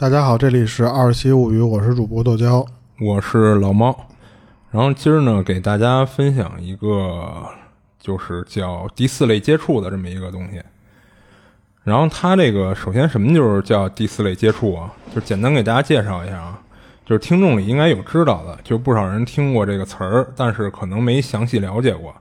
[0.00, 2.64] 大家好，这里是二七物语，我是主播豆椒。
[3.00, 3.94] 我是老猫，
[4.70, 7.46] 然后今儿呢，给大家分享一个
[7.98, 10.62] 就是叫第四类接触的这么一个东西。
[11.84, 14.90] 然后它这个首先什么就是叫第四类接触啊？
[15.14, 16.58] 就简单给大家介绍一下啊，
[17.04, 22.14] 就是听众里应该有知道的，就不少人听过这个词儿，但是可能没详细了解过。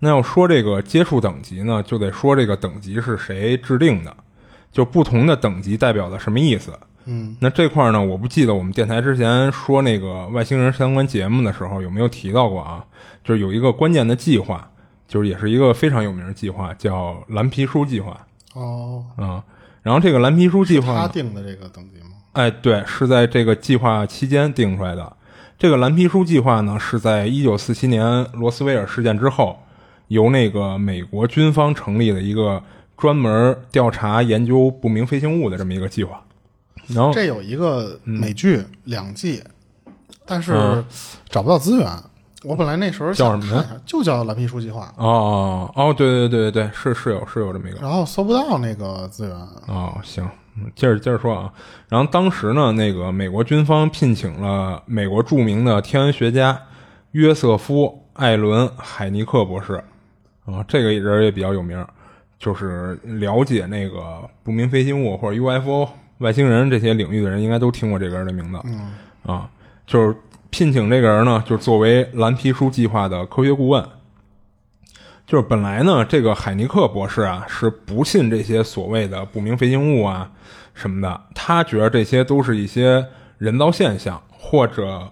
[0.00, 4.14] 那要说这个接触等级呢，就得说这个等级是谁制定的，
[4.70, 6.78] 就不同的等级代表的什么意思。
[7.06, 12.84] 嗯，那这块儿呢，我不记得我们电台之前说那个外星人相关节目的时候有没有提到过啊？
[13.24, 14.68] 就是有一个关键的计划，
[15.06, 19.42] 就是也是一个非常有名的计划，叫蓝皮书计划哦，啊。
[19.82, 22.16] 然后这个蓝皮书计划呢，他定的这个等级吗？
[22.32, 25.16] 哎，对，是在这个计划期间定出来的。
[25.58, 29.58] 这个蓝皮书计划呢，是在一九四七年罗斯威尔事件之后，
[30.08, 32.62] 由那个美国军方成立的一个
[32.96, 36.20] 专门调查研究不明飞行物的这么一个计划。
[36.88, 39.42] 然后这有一个美剧、两季，
[40.24, 40.84] 但是嗯
[41.28, 41.88] 找不到资源。
[42.44, 49.36] 我本来那时候叫什么就叫蓝皮书计划，哦哦哦，对对对对对，是是有是有这么一个然后搜不到那个资源。
[49.66, 51.52] 哦，行，嗯接着接着说啊。
[51.88, 56.60] 然后当时呢，那个美国军方聘请了美国著名的天文学家
[57.12, 59.82] 约瑟夫·艾伦·海尼克博士
[60.44, 61.84] 啊，这个人也比较有名，
[62.38, 68.58] 就是了解那个不明飞行物或者 UFO 外星人这些领域的人，应该都听过这个人的名字。
[68.64, 68.92] 嗯，
[69.24, 69.48] 啊，
[69.86, 70.16] 就是
[70.50, 73.86] 聘请这个人呢，就是作为蓝皮书计划的科学顾问。
[75.26, 80.30] 就是本来呢，这个海尼克博士啊是不信这些所谓的不明飞行物啊
[80.72, 83.04] 什么的，他觉得这些都是一些
[83.38, 85.10] 人造现象或者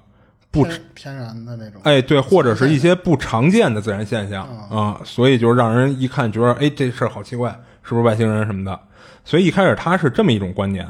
[0.53, 1.81] 不天天然的那种。
[1.83, 7.51] 哎对，或者是一些不常见的自然现象啊，所以就让人一看觉得哎这事儿好奇怪，
[7.83, 8.81] 是不是外星人什么的？
[9.25, 10.87] 所以一开始他是这么一种观点，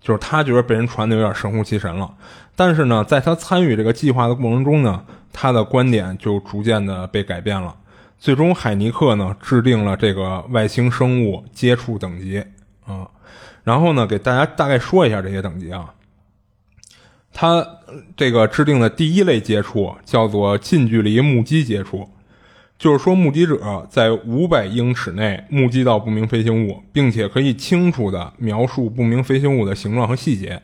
[0.00, 2.12] 就是他觉得被人传的有点神乎其神了。
[2.54, 7.74] 但是呢，在他参与这个计划的过程中呢，他的观点就逐渐的被改变了。
[8.18, 12.42] 最终，海尼克呢制定了这个外星生物接触等级
[12.86, 13.06] 啊，
[13.62, 15.92] 然后呢给大家大概说一下这些等级啊。
[17.32, 17.64] 他
[18.16, 22.08] 这个制定的第一类接触叫做近距离目击接触，
[22.78, 30.60] 就是说目击者在五百英尺内目击到不明飞行物，并且可以清楚地描述不明飞行物的形状和细节。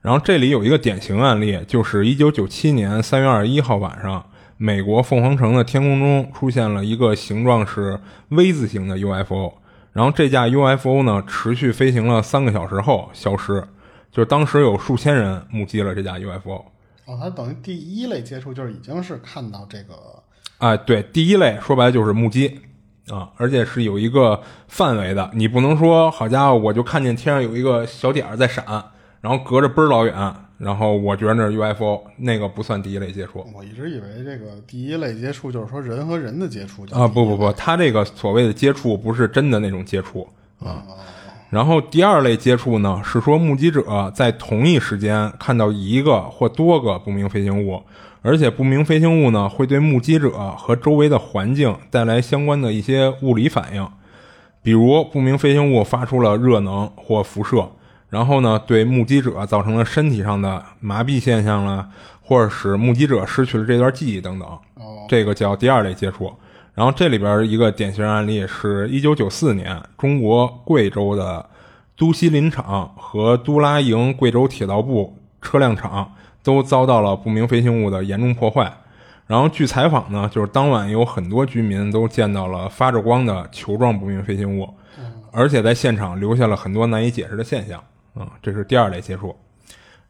[0.00, 4.24] 然后这里有一个典型案例，就是一九九七年三月二十一号晚上，
[4.56, 9.52] 美国凤凰城的天空中出现了一个形状是 V 字形的 UFO。
[9.92, 13.62] 然后这架 UFO 呢，持续飞行了三个小时后消失，
[14.10, 16.64] 就是当时有数千人目击了这架 UFO。
[17.04, 19.94] 哦，它等于第一类接触就是已经是看到这个
[20.64, 22.58] 哎，对，第一类说白了就是目击
[23.08, 28.64] 啊，而且是有一个范围的，你不能说好家伙，我就看见天上有一个小点儿在闪，
[29.20, 30.14] 然后隔着倍儿老远，
[30.56, 33.46] 然后我觉得那是 UFO，那个不算第一类接触。
[33.54, 40.26] 我一直以为这个第一类接触就是说人和人的接触啊，不不不，他这个所谓的接触不是真的那种接触
[40.60, 40.82] 啊。
[41.50, 47.82] 然后第二类接触呢，是说目击者在同一时间看到一个或多个不明飞行物，
[48.26, 53.86] 而且不明飞行物呢会对目击者和周围的环境带来相关的一些物理反应，
[54.62, 57.68] 比如不明飞行物发出了热能或辐射，
[58.08, 61.86] 然后呢对目击者造成了身体上的麻痹现象了，
[62.22, 64.48] 或者使目击者失去了这段记忆等等。
[64.76, 66.32] 哦，这个叫第二类接触。
[66.72, 71.44] 然后这里边一个典型案例是一九九四年，中国贵州的
[71.94, 76.10] 都西林场和都拉营贵州铁道部车辆厂
[76.44, 78.72] 都遭到了不明飞行物的严重破坏。
[79.26, 84.68] 然后据采访呢，就是当晚有很多居民都见到了发着光的球状不明飞行物，
[85.32, 87.82] 而且在现场留下了很多难以解释的现象。
[88.12, 89.34] 啊、这是第二类接触。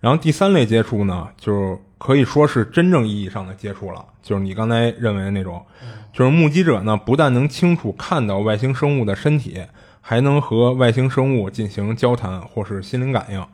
[0.01, 5.65] 然后第三类接触呢，就是可以说是真正意义上的接触了，就是你刚才认为的那种，
[6.13, 9.63] 就是目击者呢不但能清楚看到外星生物的身体，
[10.03, 13.47] 还能和外星生物进行交谈或是心灵感应。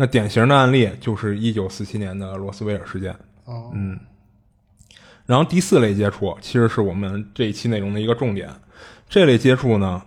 [0.00, 3.12] 那典型的案例就是一九四七年的罗斯威尔事件。
[3.44, 3.72] 哦，
[5.26, 8.48] 然后第四类接触其实是我们这一期内容的一个重点。
[9.08, 10.00] 这类接触呢，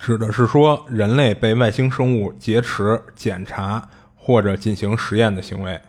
[0.00, 5.80] 指的是说人类被外星生物劫持、检查或者进行实验的行为。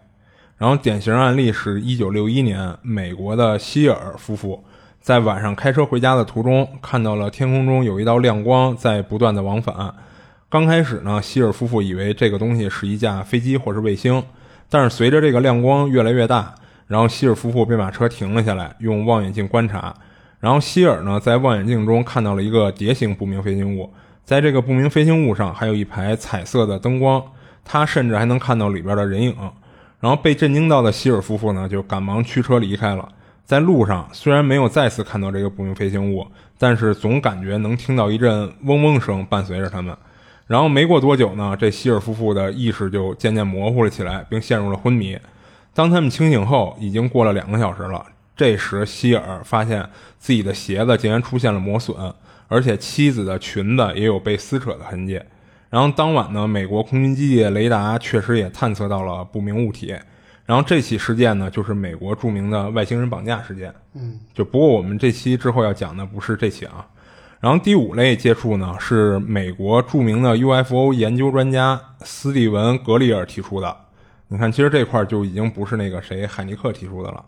[0.57, 4.63] 然后典型案例是一九六一年美国的希尔夫妇
[5.01, 9.95] 在晚上开车回家的途中，看到了天空中有一道亮光在不断的往返。
[10.49, 14.23] 刚开始呢，希尔夫妇以为这个东西是一架飞机或是卫星，
[14.67, 16.55] 但是随着这个亮光越来越大，
[16.87, 19.93] 然后希尔夫妇便把车停了下来，用望远镜观察。
[20.39, 23.93] 然后希尔呢，在望远镜中看到了一个蝶形不明飞行物，
[24.25, 27.23] 在这个不明飞行物上还有一排彩色的灯光。
[27.63, 29.35] 他甚至还能看到里边的人影。
[29.99, 33.07] 然后被震惊到的希尔夫妇呢，就赶忙驱车离开了。
[33.45, 36.25] 在路上，虽然没有再次看到这个不明飞行物，
[36.57, 39.95] 但是总感觉能听到一阵嗡嗡声伴随着他们。
[40.49, 45.15] 然后没过多久呢，这希尔夫妇的意识就渐渐模糊了起来，并陷入了昏迷。
[45.75, 48.03] 当他们清醒后，已经过了两个小时了。
[48.35, 49.87] 这时，希尔发现
[50.17, 51.95] 自己的鞋子竟然出现了磨损，
[52.47, 55.21] 而且妻子的裙子也有被撕扯的痕迹。
[55.69, 59.95] 然后当晚呢，美国空军基地雷达确实也探测到了不明物体。
[60.47, 63.71] 然后这起事件呢，就是美国著名的外星人绑架事件。
[63.93, 66.83] 嗯，就不过我们这期之后要讲的不是这起啊。
[67.39, 73.75] 然后第五类接触呢，是美国著名的 UFO 研究专家斯蒂文·格里尔提出的。
[74.27, 77.23] 你看，其实这块就已经不是那个谁海尼克提出的了。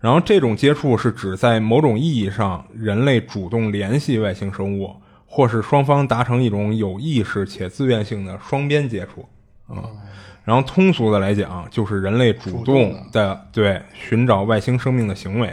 [0.00, 4.94] 然后这种接触是指在某种意义上，人类主动联系外星生物。
[5.28, 9.26] 或是双方达成一种有意识且自愿性的双边接触，
[9.66, 9.90] 啊，
[10.44, 15.52] 然后通俗的来讲，就是人类主动的对寻找外星生命的行为。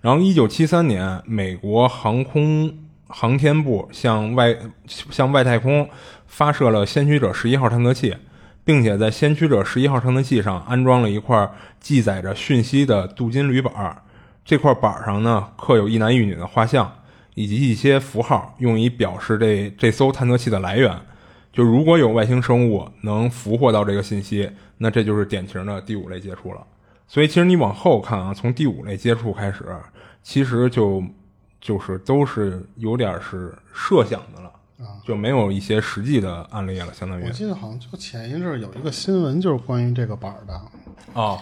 [0.00, 2.72] 然后，一九七三年，美国航空
[3.10, 5.88] 航天部向外向外太空
[6.26, 8.16] 发射了先驱者十一号探测器，
[8.64, 14.02] 并且在先驱者十一号探测器上安装了一块记载着讯息的镀金铝板，
[14.44, 16.90] 这块板上呢刻有一男一女的画像。
[17.36, 20.94] 以及一些符号，用以表示这这艘探测器的来源。
[21.52, 26.60] 就如果有外星生物能俘获到这个信息，那这就是典型的第五类接触了。
[27.06, 29.64] 所以，其实你往后看啊，从第五类接触开始，
[30.22, 31.02] 其实就
[31.60, 34.48] 就是都是有点是设想的了，
[34.78, 36.88] 啊就没有一些实际的案例了。
[36.92, 40.54] 相当于我记得好像就前一阵有一个新闻，就是关于这个板的
[41.20, 41.38] 啊。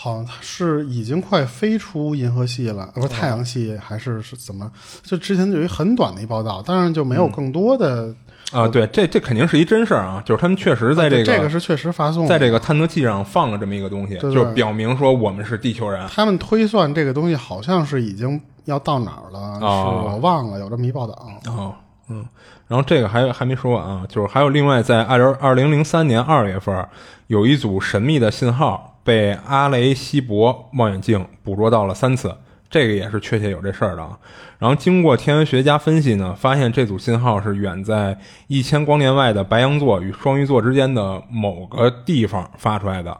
[0.00, 4.70] 好像它是已经快飞出银河系了，不是太阳系还是是怎么？
[5.02, 8.14] 就之前有一很短的一报道，当然就没有更多的
[8.52, 8.68] 啊。
[8.68, 16.06] 对，这这肯定是一真事儿啊，就是他们确实在这个这个是确实发送，在这个探测器上放了这么一个东西，就表明说我们是地球人。
[16.06, 21.14] 他们推算这个东西好像是已经要到哪儿了，是我忘了有这么一报道。
[21.46, 21.74] 哦，
[22.08, 22.24] 嗯，
[22.66, 26.86] 然后这个还还没说完啊，就是还有另外在二零二零零三年二月份
[27.26, 28.94] 有一组神秘的信号。
[29.04, 32.36] 被阿雷西博望远镜捕捉到了三次，
[32.68, 34.18] 这个也是确切有这事儿的啊。
[34.58, 38.18] 然后经过天文学家分析呢，发现这组信号是远在
[38.48, 43.16] 一千光年外的白羊座与双鱼座之间的某个地方发出来的。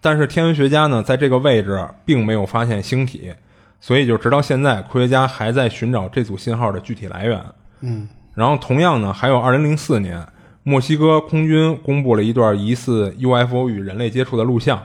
[0.00, 3.32] 但是天文学家呢，在这个位置并没有发现星体，
[3.80, 7.40] 所以就直到现在，科学家还在寻找这组信号的具体来源。
[7.80, 10.26] 嗯，然后同样呢，还有2004年，
[10.64, 14.82] 墨西哥空军公布了一段疑似 UFO 与人类接触的录像。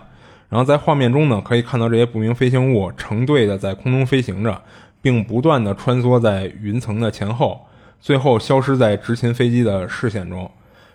[0.50, 4.62] 然后在画面中呢，可以看到这些不明飞行物成对的在空中飞行着，
[5.02, 7.66] 并不断的穿梭在云层的前后，
[8.00, 10.50] 最后消失在执勤飞机的视线中。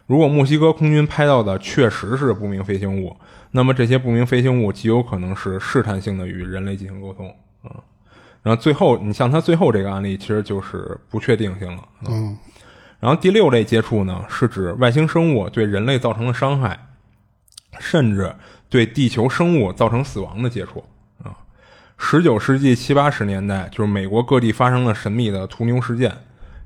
[0.07, 3.17] 如果墨西哥空军拍到的确实是不明飞行物，
[3.51, 7.35] 那么这些不明飞行物极有可能是试探性的与人类进行沟通。
[7.65, 7.71] 嗯，
[8.43, 11.83] 然后最后你像他最后这个案例，其实就是不确定性了。
[12.09, 12.37] 嗯，
[13.01, 16.79] 然后第六类接触呢，是指外星生物对人类造成的伤害，
[17.79, 18.35] 甚至。
[18.71, 20.85] 对地球生物造成死亡的接触
[21.25, 21.33] 啊，
[21.97, 26.15] 十九世纪七八十年代，就是美国各地发生了神秘的屠牛事件。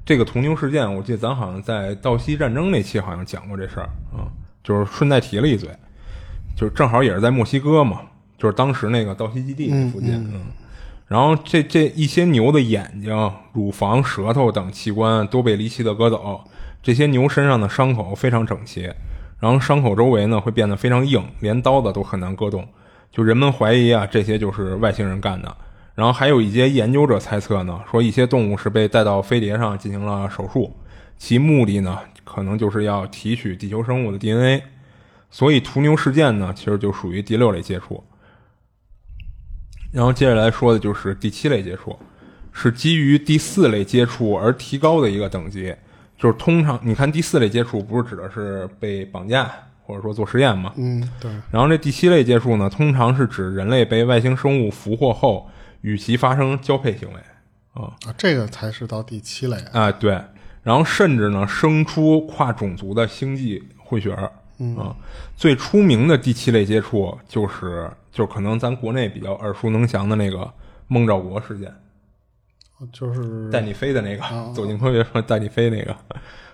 [0.04, 4.26] 这个屠牛事件，我记得咱好像在道西战争那期好像讲过这事儿啊，
[4.64, 5.70] 就是顺带提了一嘴，
[6.56, 8.00] 就是正好也是在墨西哥嘛，
[8.36, 10.14] 就是当时那个道西基地附近。
[10.34, 10.42] 嗯，
[11.12, 16.40] 然后这这一些牛的眼睛、乳房、舌头等器官都被离奇的割走，
[16.82, 18.90] 这些牛身上的伤口非常整齐。
[19.38, 22.66] 然后伤口周围呢会变得非常硬，连刀子都很难割动。
[23.10, 25.54] 就人们怀疑啊，这些就是外星人干的。
[25.94, 30.74] 然后还有一些研究者猜测呢，说一些动物是被带到飞碟上进行了手术，
[31.18, 34.62] 其目的呢可能就是要提取地球生物的 DNA。
[35.30, 38.02] 所以屠牛事件呢，其实就属于第六类接触。
[39.92, 41.96] 然后接下来说的就是第七类接触，
[42.50, 45.72] 是基于第四类接触而提高的一个等级。
[46.18, 49.50] 就是通常你看第四类接触不是指的是被绑架
[49.82, 50.72] 或者说做实验吗？
[50.76, 51.28] 嗯，对。
[51.50, 57.20] 然后这第七类接触呢，通常是指人类被外星生物俘获后与其发生交配行为
[57.72, 59.90] 啊啊，这个才是到第七类啊。
[59.90, 60.12] 对，
[60.62, 64.30] 然后甚至呢生出跨种族的星际混血儿
[64.76, 64.94] 啊。
[65.36, 70.50] 最出名的第七类接触就是就可能咱国内比较耳熟能详的那个
[70.88, 71.72] 孟兆国事件。
[72.90, 75.96] 就是带你飞的那个，走进科学说带你飞那个，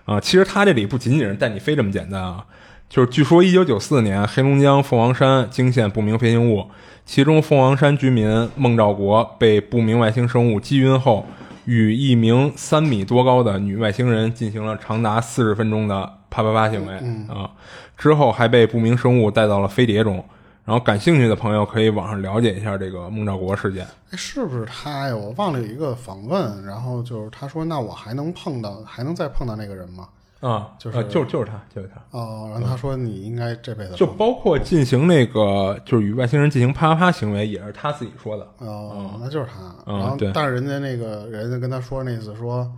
[0.04, 2.44] 啊，其实他这里不仅仅是带你飞这么简单啊，
[2.86, 6.68] 就是据说一九九四年黑龙江凤凰山惊现不明飞行物，
[7.06, 11.24] 其中凤凰山居民孟兆国被不明外星生物击晕后，
[11.68, 16.94] 与一名三米多高的女外星人进行了长达四十分钟的啪啪啪行为
[17.28, 17.50] 啊，
[17.94, 20.24] 之后还被不明生物带到了飞碟中。
[20.64, 23.86] 然后感兴趣的朋友可以网上了解一下这个孟兆国事件。
[24.10, 25.14] 哎，是不是他呀？
[25.14, 30.08] 我忘了有一个访问，然后就是他说：“那我还能碰到，还能再碰到那个人吗？”
[30.40, 32.00] 啊，就是就就是他，就是他。
[32.16, 38.48] 哦，然后他说：“你应该这辈子就包括进行那个，就是与外星人进行啪啪啪行为，也是他自己说的。
[38.58, 39.74] 哦，那就是他。
[39.86, 42.70] 嗯然后对，但是人家那个人家跟他说那意思说，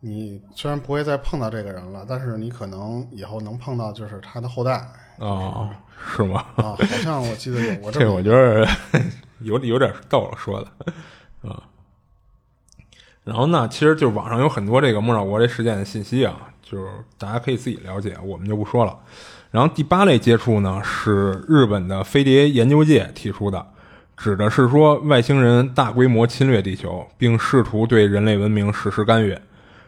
[0.00, 4.82] 你虽然不会再碰到这个人了，但是你可能以后能碰到就是他的后代
[5.18, 5.68] 哦，
[6.16, 6.46] 是吗？
[6.56, 6.62] 啊。
[6.62, 8.66] 好像我记得有过这这我觉得
[9.40, 11.62] 有有点逗了说的，啊。
[13.26, 16.86] 然后呢，其实就是网上有很多这个莫少国这事件的信息啊，就是
[17.18, 18.96] 大家可以自己了解，我们就不说了。
[19.50, 23.66] 然后第八类接触呢，是日本的飞碟研究界提出的，
[24.16, 29.36] 指的是说外星人大规模侵略地球，并试图对人类文明实施干预。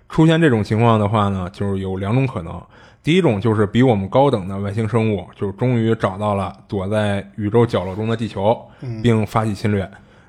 [0.09, 2.61] 出现这种情况的话呢，就是有两种可能。
[3.05, 8.61] 第一种就是比我们高等的外星生物，就是终于找到了躲在宇宙角落中的地球，
[9.01, 9.89] 并发起侵略。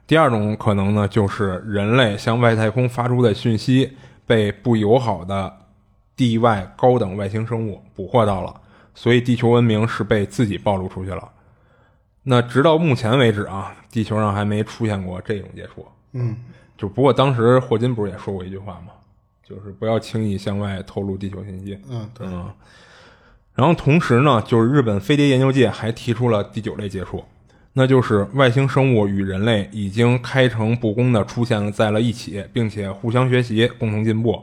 [0.10, 5.56] 第二种可能呢，就是人类向外太空发出的讯息被不友好的
[6.16, 8.52] 地外高等外星生物捕获到了，
[8.96, 11.30] 所以地球文明是被自己暴露出去了。
[12.24, 15.86] 那直到目前为止啊，地球上还没出现过这种接触。
[16.14, 16.36] 嗯，
[16.76, 18.94] 就不过当时霍金不是也说过一句话吗？
[19.44, 21.80] 就是不要轻易向外透露地球信息。
[21.88, 22.52] 嗯，对，嗯，
[23.54, 27.24] 然后同时呢，就是日本飞碟研究界还提出了第九类接触，
[27.80, 34.38] 那就是外星生物与人类已经开诚布公的出现了在了一起，并且互相学习，共同进步。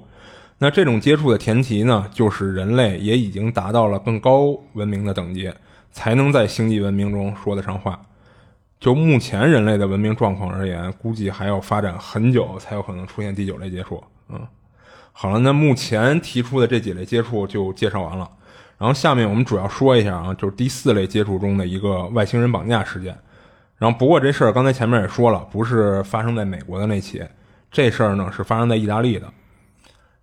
[0.57, 5.53] 那这种接触的前提呢，就是人类也已经达到了更高文明的等级，
[5.93, 8.01] 才能在星际文明中说得上话。
[8.81, 14.03] 就目前人类的文明状况而言，估计还要发展很久才有可能出现第九类接触。
[14.31, 14.41] 嗯，
[15.13, 18.27] 好了，那目前提出的这几类接触就介绍完了。
[18.79, 23.15] 然后下面我们主要说一下啊，就是第四类接触中的一个外星人绑架事件。
[23.79, 27.23] 然后不过这事儿刚才前面也说了，不是发生在美国的那起，
[27.71, 29.31] 这事儿呢是发生在意大利的，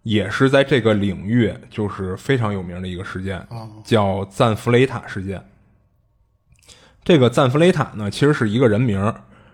[0.02, 3.46] 也是在这个领域就是非常有名的一个事件，
[3.84, 5.44] 叫赞弗雷塔事件。
[7.04, 9.14] 这个赞弗雷塔呢，其实是一个人名儿，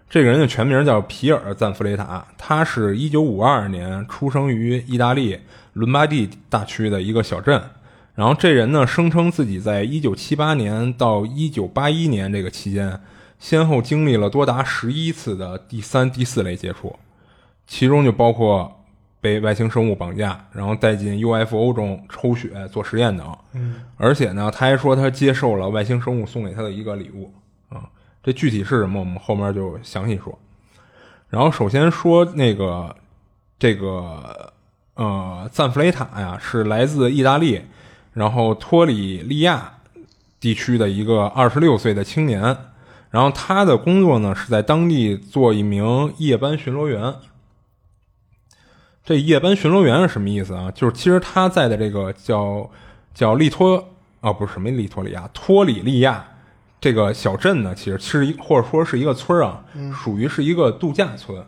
[0.09, 5.39] 这个人的全名叫皮尔·赞弗雷塔，他是一九五二年出生于意大利
[5.73, 7.61] 伦巴第大区的一个小镇。
[8.15, 12.99] 然后这人呢，声称自己在一九七八年到一九八一年这个期间，
[13.39, 16.99] 先后经历了多达十一次的第三、第四类接触，
[17.65, 18.83] 其中就包括
[19.21, 23.37] 被外星生物绑架，然后带进 UFO 中抽血做实验等。
[23.53, 27.33] 嗯，而且呢，他还说他接受了外星生物送给他的一个礼物
[27.69, 27.89] 啊。
[28.21, 30.37] 这具体是什么，我们后面就详细说。
[31.29, 32.95] 然后首先说那个
[33.57, 34.51] 这个
[34.95, 37.61] 呃赞弗雷塔呀，是来自意大利。
[38.11, 39.77] 然后托里利亚
[40.39, 42.57] 地区的一个二十六岁的青年，
[43.09, 47.13] 然后他的工作呢是在当地做一名夜班巡逻员。
[49.03, 50.69] 这夜班巡逻员是什么意思啊？
[50.71, 52.69] 就是其实他在的这个叫
[53.13, 53.83] 叫利托
[54.21, 56.23] 啊，不是什么利托里亚，托里利亚
[56.79, 61.43] 这个小镇呢，其实是一或者说是一个村啊，属于是一个度假村。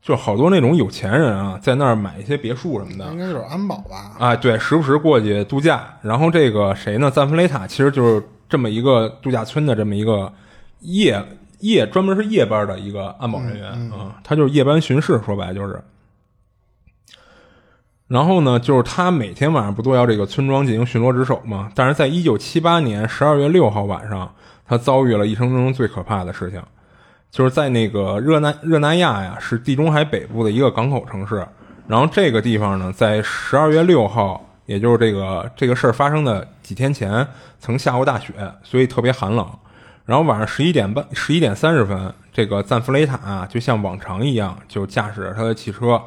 [0.00, 4.14] 就好多那种有钱人啊，在那儿买一些别墅什么的，应该就是安保吧？
[4.20, 5.98] 啊，对，时不时过去度假。
[6.00, 7.10] 然后这个谁呢？
[7.10, 10.32] 赞弗雷塔其实就是这么一个度假村的这么一个
[10.80, 11.24] 夜
[11.60, 15.82] 夜专门是夜班的一个安保人员啊，他就是夜班巡视，说白了就是。
[18.08, 21.70] 然后呢，就是他每天晚上不都要这个村庄进行巡逻值守吗？
[21.74, 24.32] 但是在一九七八年十二月六号晚上，
[24.64, 26.62] 他遭遇了一生中最可怕的事情。
[27.32, 31.44] 就是在那个热那热那亚呀，是地中海北部的一个港口城市。
[31.88, 37.26] 然后这个地方呢，在十二月六号，也就是这个这个事儿发生的几天前，
[37.58, 39.48] 曾下过大雪，所以特别寒冷。
[40.06, 46.00] 然后晚上十一点半、十一点三十分，这个赞弗雷塔啊，就像往常一样，就驾驶着他的汽车，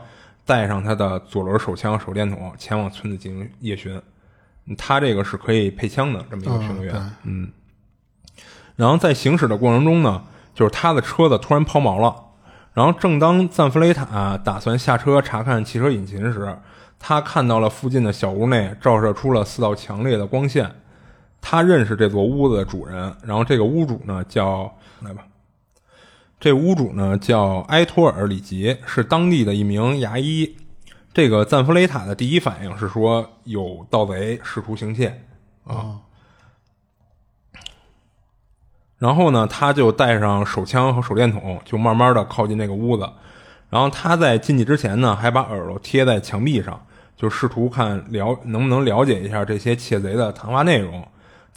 [0.46, 4.02] 带上他的左轮手枪、手电筒，前往村子进行夜巡。
[4.76, 7.52] 他这个是可以配枪的这么一个巡逻员，嗯。
[8.76, 10.24] 然后在行驶的过程中呢。
[10.56, 12.14] 就是他的车子突然抛锚了，
[12.74, 16.54] 然后正当赞弗雷塔打算下车查看汽车引擎时，
[16.98, 20.70] 他看到了附近的小屋内照射出了四道强烈的光线。
[21.42, 25.26] 他认识这座屋子的主人，然后这个屋主呢叫来吧，
[26.40, 30.56] 这屋主呢叫埃托尔里吉，是当地的一名牙医。
[31.12, 35.22] 这个赞弗雷塔的第一反应是说有盗贼试图行窃
[35.64, 36.02] 啊。
[39.00, 43.10] 然后呢，他就带上手枪和手电筒，就慢慢的靠近那个屋子。
[43.70, 51.08] 然后他在进去之前呢，还把耳朵贴在墙壁上，就试图看了能不能了解一下这些窃贼的谈话内容。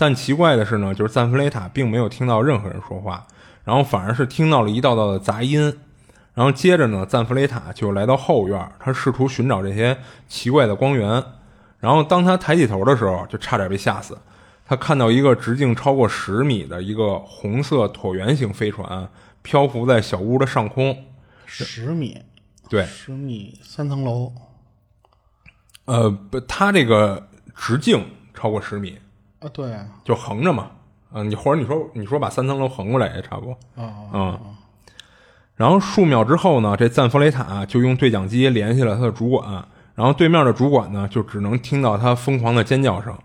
[0.03, 3.25] 但奇怪的是呢，就是赞弗雷塔并没有听到任何人说话，
[3.63, 5.79] 然后反而是听到了一道道的杂音。
[6.35, 11.23] 然后接着呢，赞弗雷塔就来到后院，他试图寻找这些奇怪的光源。
[11.79, 14.19] 然后当他抬起头的时候，就差点被吓死。
[14.67, 19.09] 他看到一个直径超过十米的一个红色椭圆形飞船
[19.43, 21.05] 漂浮在小屋的上空，
[21.47, 22.21] 十米，
[22.69, 24.33] 对，十米三层楼。
[25.85, 28.05] 呃，不，它这个直径
[28.35, 28.99] 超过十米
[29.43, 30.71] 啊，对，就横着嘛。
[31.15, 33.53] 嗯，你或者你说你说把三层楼横过来也差不多。
[33.77, 34.41] 啊，嗯。
[35.55, 43.17] 然后数秒之后呢，这赞弗雷塔就用对讲机联系了他的主管，然后对面的主管呢就只能听到他疯狂的尖叫声。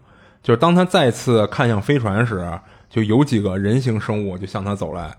[0.43, 2.59] 就是当他再次看向飞船时，
[2.89, 5.15] 就有几个人形生物就向他走来，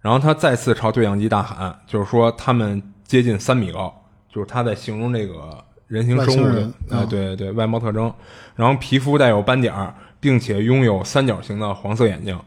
[0.00, 3.92] 然后他再次朝对讲机大喊，就是说他们接近三米高，
[4.28, 8.12] 就是他在形容这个人形生物的，哎，对对对，外貌特征，
[8.56, 9.74] 然后皮肤带有斑点，
[10.22, 12.38] 并且拥有三角形的黄色眼睛。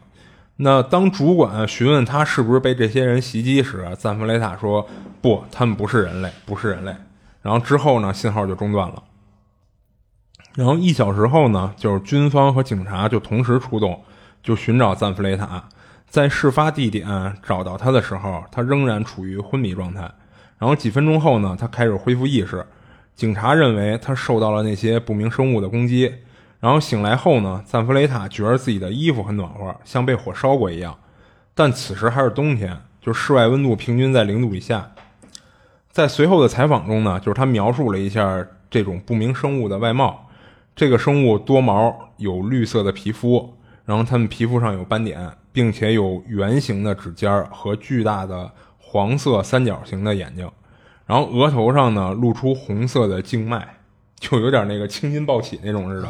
[0.56, 4.88] 那当主管询问他是不是被这些人袭击时，赞弗雷塔说
[5.20, 6.96] 不，他们不是人类，不是人类。
[7.42, 9.02] 然后之后呢，信号就中断了。
[10.54, 14.02] 然后一小时后呢，就是军方和警察就同时出动，
[14.42, 15.62] 就寻找赞弗雷塔。
[16.08, 20.10] 在事发地点找到他的时候，他仍然处于昏迷状态。
[20.58, 22.64] 然后几分钟后呢，他开始恢复意识。
[23.14, 26.10] 警察认为他受到了那些不明生物的攻击。
[26.60, 30.98] 然后醒来后呢，赞弗雷塔觉得自己的衣服很暖和，像被火烧过一样。
[31.54, 34.92] 但此时还是冬天，就室外温度平均在零度以下。
[35.90, 40.28] 在随后的采访中呢，就是他描述了一下这种不明生物的外貌。
[40.74, 43.54] 这个生物多毛，有绿色的皮肤，
[43.86, 50.50] 然后它们皮肤上有斑点，并且有圆形的指尖和巨大的黄色三角形的眼睛，
[51.06, 53.66] 然后额头上呢露出红色的静脉，
[54.20, 56.08] 就有点那个青筋暴起那种似的。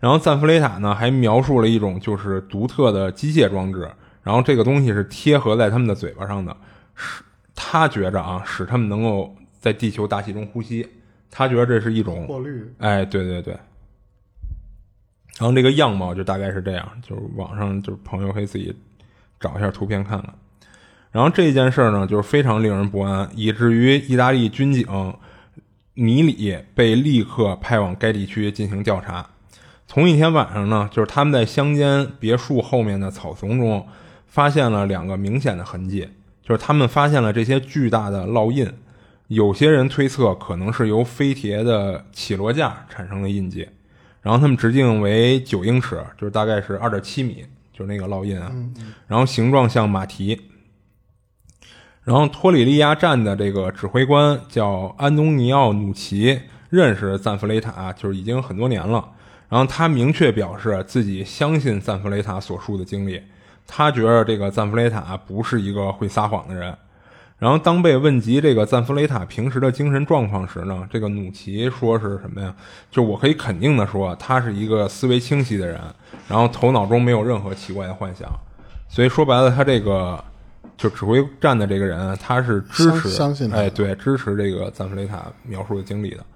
[0.00, 3.90] 然后赞弗雷塔呢还描述了一种就是独特的机械装置，
[4.22, 6.56] 然后这个东西是贴合在他们的嘴巴上的，
[6.94, 7.22] 使
[7.54, 10.88] 他觉着啊使他们能够在地球大气中呼吸，
[11.30, 12.72] 他觉得这是一种过滤。
[12.78, 13.58] 哎，对对对。
[15.38, 18.74] 然后这个样貌就大概是这样，就是网上就是朋友可以自己
[19.38, 20.34] 找一下图片看看。
[21.10, 24.86] 然后这件事呢，就是非常令人不安，以至于意大利军警
[25.94, 29.28] 米里被立刻派往该地区进行调查。
[29.98, 33.84] 同一天晚上呢，就是他们在乡间别墅后面的草丛中
[34.28, 36.08] 发现了两个明显的痕迹，
[36.40, 38.72] 就是他们发现了这些巨大的烙印，
[39.26, 43.68] 有些人推测可能是由飞碟的起落架产生的印记。
[44.20, 48.52] 然后它们直径为九英尺，就是大概是二点七米，就是那个烙印啊。
[49.08, 50.40] 然后形状像马蹄。
[52.04, 56.38] 然后托里利亚站的这个指挥官叫安东尼奥努奇，
[56.70, 59.04] 认识赞弗雷塔，就是已经很多年了。
[59.48, 63.22] 然后他明确表示自己相信赞弗雷塔所述的经历，
[63.66, 66.76] 他觉得这个赞弗雷塔不是一个会撒谎的人。
[67.38, 72.52] 然后，当被问及这个赞弗雷塔平时的精神状况时呢，这个努奇说是什么呀？
[72.90, 75.80] 就我可以肯定的说，他是一个思维清晰的人，
[76.26, 78.28] 然后头脑中没有任何奇怪的幻想。
[78.88, 80.22] 所以说白了，他这个
[80.76, 86.26] 就指挥站的这个人，他是支持相信，哎，对，支持这个赞弗雷塔描述的经历的。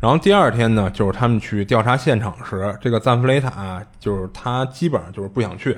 [0.00, 5.76] 然后第二天呢，就是他们去调查现场时，这个赞弗雷塔就是他基本上就是不想去，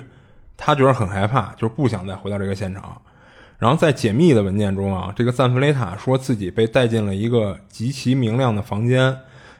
[0.56, 3.00] 他觉得很害怕，就是不想再回到这个现场。
[3.58, 9.16] 然后在解密的文件中啊，这个赞弗雷塔说自己被带进了一个极其明亮的房间，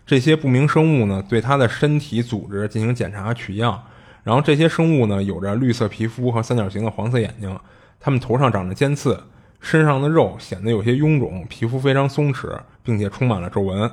[0.06, 3.82] 这些不明生物呢对他的身体组织进行检查取样，
[4.22, 7.58] 然后这些生物呢有着绿色皮肤和三角形的黄色眼睛，
[7.98, 9.22] 它们头上长着尖刺，
[9.60, 13.90] 身上的肉显得有些臃肿，皮肤非常松弛，并且充满了皱纹，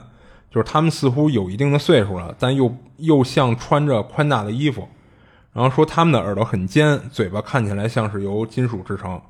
[0.50, 4.88] 就是他们似乎有一定的岁数了，但又又像穿着宽大的衣服，
[5.54, 9.22] 然后说他们的耳朵很尖，嘴巴看起来像是由金属制成。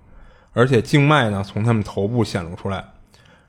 [0.53, 2.83] 而且静脉呢从他们头部显露出来，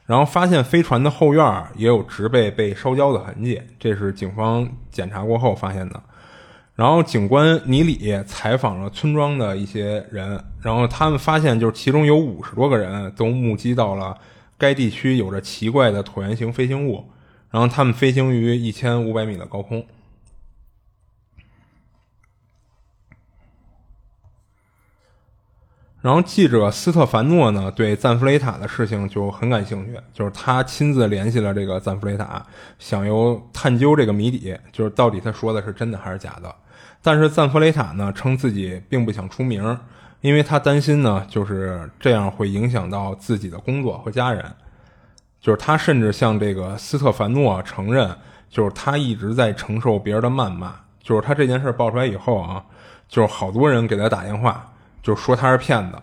[0.05, 6.03] 然后发现飞船的后院也有植被被烧焦的痕迹，这是警方检查过后发现的。
[6.75, 14.17] 然后警官尼里采访了村庄的一些人，然后他们发现就是其中有五十多个人都目击到了
[14.57, 17.05] 该地区有着奇怪的椭圆形飞行物，
[17.51, 19.87] 然后他们飞行于一千五百米的高空。
[26.01, 32.47] 然后记者斯特凡诺呢，对赞弗雷塔的事情就很感兴趣，就是他亲自联系了这个赞弗雷塔，
[32.79, 36.55] 想由探究这个谜底，就是到底他说的是真的还是假的。
[37.03, 39.77] 但是赞弗雷塔呢，称自己并不想出名，
[40.21, 44.45] 因为他担心呢，就是这样会影响到自己的工作和家人。
[45.41, 48.15] 就是他甚至向这个斯特凡诺承认，
[48.49, 50.75] 就是他一直在承受别人的谩骂。
[51.01, 52.63] 就是他这件事爆出来以后啊，
[53.09, 54.73] 就是好多人给他打电话，
[55.03, 55.99] 就说他是骗子。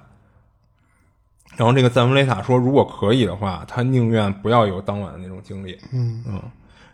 [1.58, 5.78] 然后这个赞弗雷塔说，如果可以的话，他宁愿不要有当晚的那种经历。
[5.94, 6.42] 嗯嗯。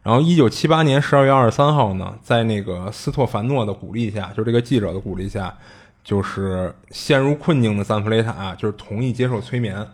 [0.04, 5.56] 然后，一九七八年十二月二十三号呢，在那个斯托凡诺的鼓励下，就这个记者的鼓励下，
[6.04, 9.88] 就是陷入困境的赞弗雷塔就是同意接受催眠，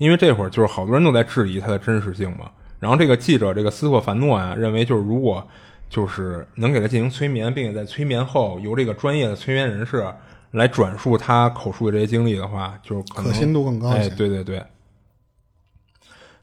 [0.00, 2.50] 因为这会儿就是好多人都在质疑它的真实性嘛。
[2.78, 5.46] 然后这个记者这个斯托凡诺啊，认为就是如果
[5.90, 10.10] 就是能给他进行催眠，并且在催眠后由这个专业的催眠人士
[10.52, 14.64] 来转述他口述的这些经历的话，就可信度更高哎，对对对。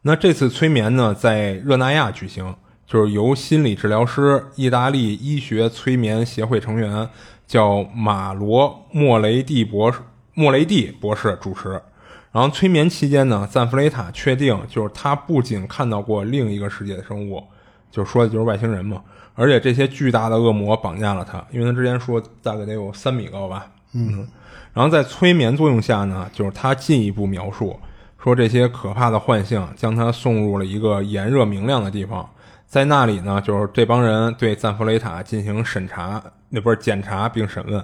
[0.04, 2.56] 那这次催眠呢，在热那亚举行。
[2.86, 7.10] 就是由心理治疗师、意大利医学催眠协会成员
[7.46, 10.00] 叫马罗莫雷蒂博士
[10.34, 11.82] 莫雷蒂博士主持。
[12.38, 17.44] 然后催眠期间呢，赞弗雷塔确定就是他不仅看到过另一个世界的生物，
[17.90, 19.02] 就说的就是外星人嘛，
[19.34, 23.66] 而且这些巨大的恶魔绑架了他，因为他之前说大概得有三米高吧。
[23.94, 24.28] 嗯。
[24.72, 27.76] 然后在催眠作用下呢，就是他进一步描述
[28.22, 32.30] 说这些可怕的幻象将他送入了一个炎热明亮的地方。
[32.68, 37.84] 在那里呢，就是这帮人对赞弗雷塔进行审查，那不是检查并审问。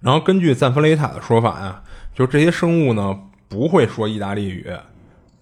[0.00, 1.82] 然后根据赞弗雷塔的说法呀，
[2.14, 4.66] 就这些生物呢不会说意大利语，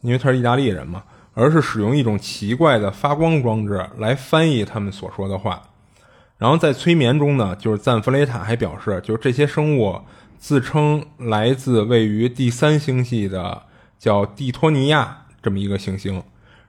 [0.00, 1.02] 因为他是意大利人嘛，
[1.34, 5.62] 而是使用一种奇怪的发光装置来翻译他们所说的话。
[6.38, 9.98] 然后在催眠中呢，就是赞弗雷塔还表示，就是这些生物
[10.38, 13.62] 自称来自位于第三星系的
[13.98, 16.22] 叫蒂托尼亚这么一个行星。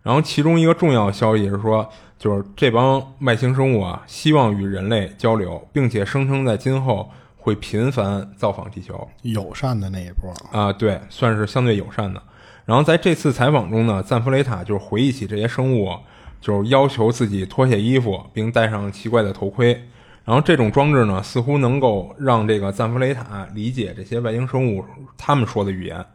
[0.04, 7.12] 然后，其中一个重要消息是说，就是这帮外星生物啊，希望与人类交流，并且声称在今后
[7.47, 9.07] 会频繁造访地球。
[9.21, 12.21] 友善的那一波啊，对，算是相对友善的。
[12.65, 15.95] 然后在这次采访中呢，赞弗雷塔就是回忆起这些生物，
[16.41, 19.81] 就是要求自己脱下衣服，并戴上奇怪的头盔。
[20.25, 24.83] 然后这种装置呢，似乎能够让这个赞弗雷塔理解这些外星生物
[25.17, 26.05] 他们说的语言，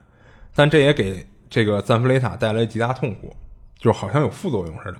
[0.54, 3.34] 但这也给这个赞弗雷塔带来极大痛苦。
[3.78, 4.98] 就好像有副作用似的，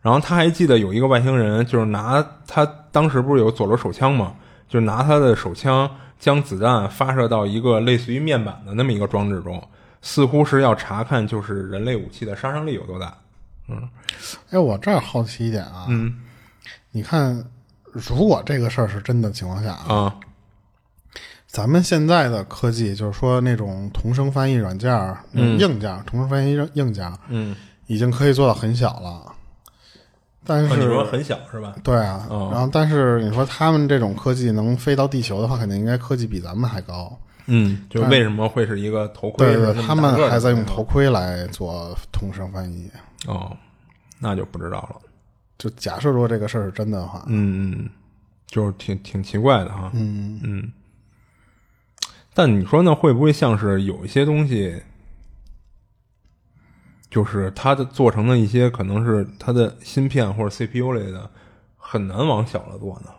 [0.00, 4.34] 然后他还记得有一个外星人，就是拿他当时不是有左轮手枪吗？
[4.68, 9.62] 就拿他的手枪将子弹发射到一个类似于面板的那么一个装置中，
[10.02, 13.16] 似乎是要查看就是人类武器的杀伤力有多大。
[13.68, 13.88] 嗯，
[14.50, 16.20] 哎，我这儿好奇一点啊，嗯，
[16.90, 17.44] 你看，
[17.92, 20.14] 如果这个事儿是真的情况下啊。
[21.46, 24.92] 咱们现在的科技，就是说那种同声翻译软件
[25.32, 29.34] 嗯硬件，同声翻译硬件，嗯，已经可以做到很小了。
[30.48, 31.74] 但是你说很小是吧？
[31.84, 37.14] 对啊，然后但是你说他们这种科技能飞到地球的话，肯定应该科技比咱们还高。
[37.44, 39.46] 嗯，就为什么会是一个头盔？
[39.54, 42.90] 对对，他们还在用头盔来做同声翻译。
[43.26, 43.54] 哦，
[44.18, 44.96] 那就不知道了。
[45.58, 47.90] 就假设说这个事儿是真的话，嗯嗯，
[48.46, 49.90] 就是挺挺奇怪的哈。
[49.92, 50.72] 嗯嗯。
[52.32, 54.80] 但你说那会不会像是有一些东西，
[57.10, 61.28] 就是它的做成的一些可能是它的芯片或者 CPU 类的，
[61.76, 63.10] 很难往小了做呢？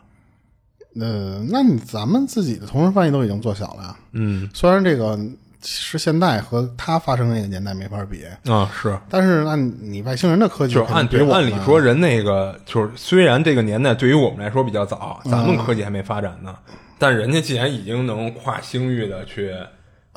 [0.99, 3.95] 呃，那你咱们自己的同时翻译都已经做小了呀。
[4.13, 5.17] 嗯，虽然这个
[5.61, 16.55] 是现代和它发生那个年代没法比啊，是，但是按你外星人的科技，就是按对按理说人那个就是虽然这个年代对于我们来说比较早，咱们科技还没发展呢。
[16.97, 19.55] 但人家既然已经能跨星域的去，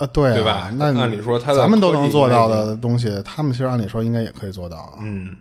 [0.03, 0.69] 啊，对，对吧？
[0.75, 4.99] 那按理说，他咱们都能做到的东西，他们其实按理说应该也可以做到。
[5.01, 5.37] 嗯，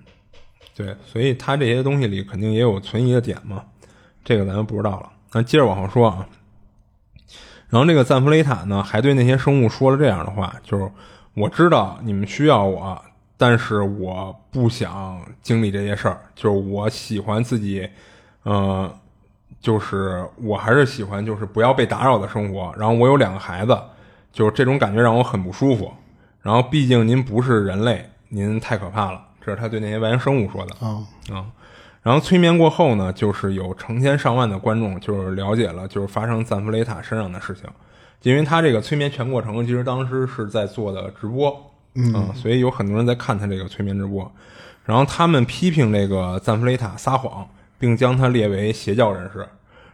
[0.75, 3.63] 对，所以他这些东西里肯定也有存疑的点嘛，
[4.23, 5.09] 这个咱们不知道了。
[5.31, 6.27] 那接着往后说啊，
[7.69, 10.91] 然后这个赞弗雷塔呢，还对那些生物说了这样的话，就是
[11.33, 13.01] 我知道你们需要我，
[13.37, 17.89] 但是我不想经历这些事儿，就是我喜欢自己，
[18.45, 18.93] 嗯。
[19.59, 23.79] 就是我还是喜欢就是不要被打扰的生活，然后我有两个孩子，
[24.31, 25.93] 就是这种感觉让我很不舒服。
[26.41, 29.21] 然后毕竟您不是人类，您太可怕了。
[29.39, 31.45] 这是他对那些外星生物说的啊啊。
[32.01, 37.63] 然后催眠过后呢，就是有成千上万的观众就是了解了就是发生赞弗雷塔身上的事情，
[38.23, 44.31] 因为他这个催眠全过程其实当时是在做的直播，嗯，所以有很多人在看他这个催眠直播。
[44.85, 47.47] 然后他们批评这个赞弗雷塔撒谎。
[47.81, 49.39] 并将他列为邪教人士，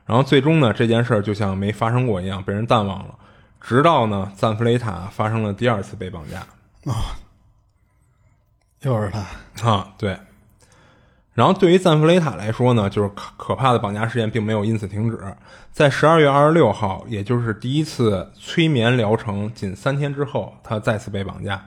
[0.05, 3.15] 然后最终呢，这件事儿就像没发生过一样，被人淡忘了。
[3.67, 6.37] 直到呢，赞弗雷塔发生了第二次被绑架
[6.89, 7.19] 啊，
[8.79, 10.17] 又是他啊，对。
[11.33, 15.19] 然后对于赞弗雷塔来说呢，就是可可怕的绑架事件并没有因此停止。
[15.73, 21.65] 在十二月二十六号，也就是第一次催眠疗程仅三天之后，他再次被绑架。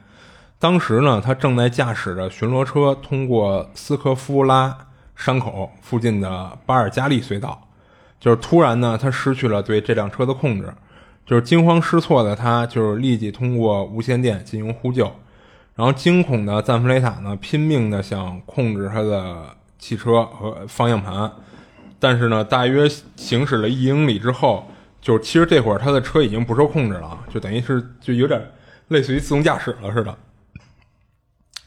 [0.58, 4.74] 当时呢，他正在驾驶着巡逻车通过斯科夫拉
[5.14, 7.68] 山口附近的巴尔加利隧道，
[8.18, 10.72] 就是突然呢，他失去了对这辆车的控制，
[11.30, 15.04] 就是惊慌失措的他，就是立即通过无线电进行呼救。
[15.76, 21.30] 然后惊恐的赞弗雷塔呢，拼命的想控制他的汽车和方向盘，
[22.00, 24.68] 但是呢，大约行驶了一英里之后，
[25.00, 28.44] 就其实这会儿他的车已经不受控制了，就等于是就有点
[28.88, 30.12] 类似于自动驾驶了似的。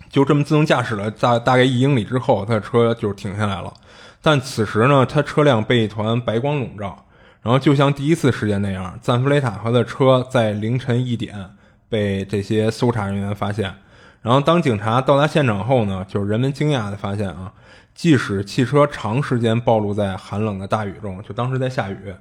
[0.10, 3.74] 就这么自动驾驶了大大概一英里之后，他的车就停下来了。
[4.22, 7.06] 但此时呢，他车辆被一团白光笼罩，
[7.44, 11.52] 然后就像第一次事件那样，赞弗雷塔和的车在凌晨一点
[11.90, 13.76] 被这些搜查人员发现。
[14.22, 17.52] 然后当警察到达现场后呢，就是人们惊讶的发现啊，
[17.94, 22.16] 即使汽车长时间暴露在寒冷的大雨中，就当时在下雨，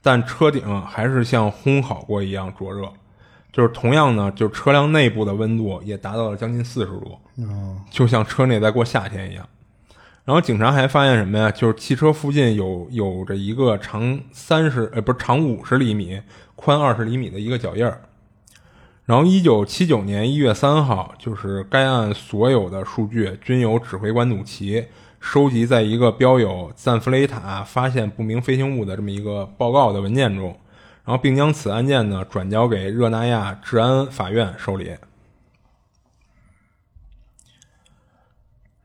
[0.00, 2.90] 但车顶还是像烘烤过一样灼热。
[3.52, 7.18] 就是同样呢，就车辆内部的温度也达到了将近四十度，
[7.90, 9.46] 就像车内在过夏天一样。
[10.24, 11.50] 然后警察还发现什么呀？
[11.50, 16.22] 就是汽车附近有有着一个长三十呃不是长五十厘米、
[16.54, 18.02] 宽二十厘米的一个脚印儿。
[19.04, 24.86] 然后一九七九年一月三号，就是该案所有的数据均由指挥官努奇
[25.18, 30.56] 收集在一个标有赞弗雷塔发现不明飞行物的这么一个报告的文件中。
[31.04, 34.92] 然后，并将此案件呢转交给热那亚治安法院受理。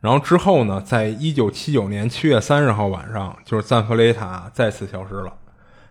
[0.08, 5.34] 然后之后呢，在一九七九年七月三十号晚上，就是赞弗雷塔再次消失了。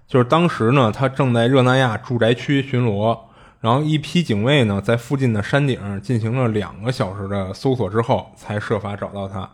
[0.09, 3.18] 就是当时呢，他正在热那亚住宅区巡逻，
[3.61, 9.46] 然后一批警卫呢在附近的山顶进行了两个小时的搜索之后，才设法找到他。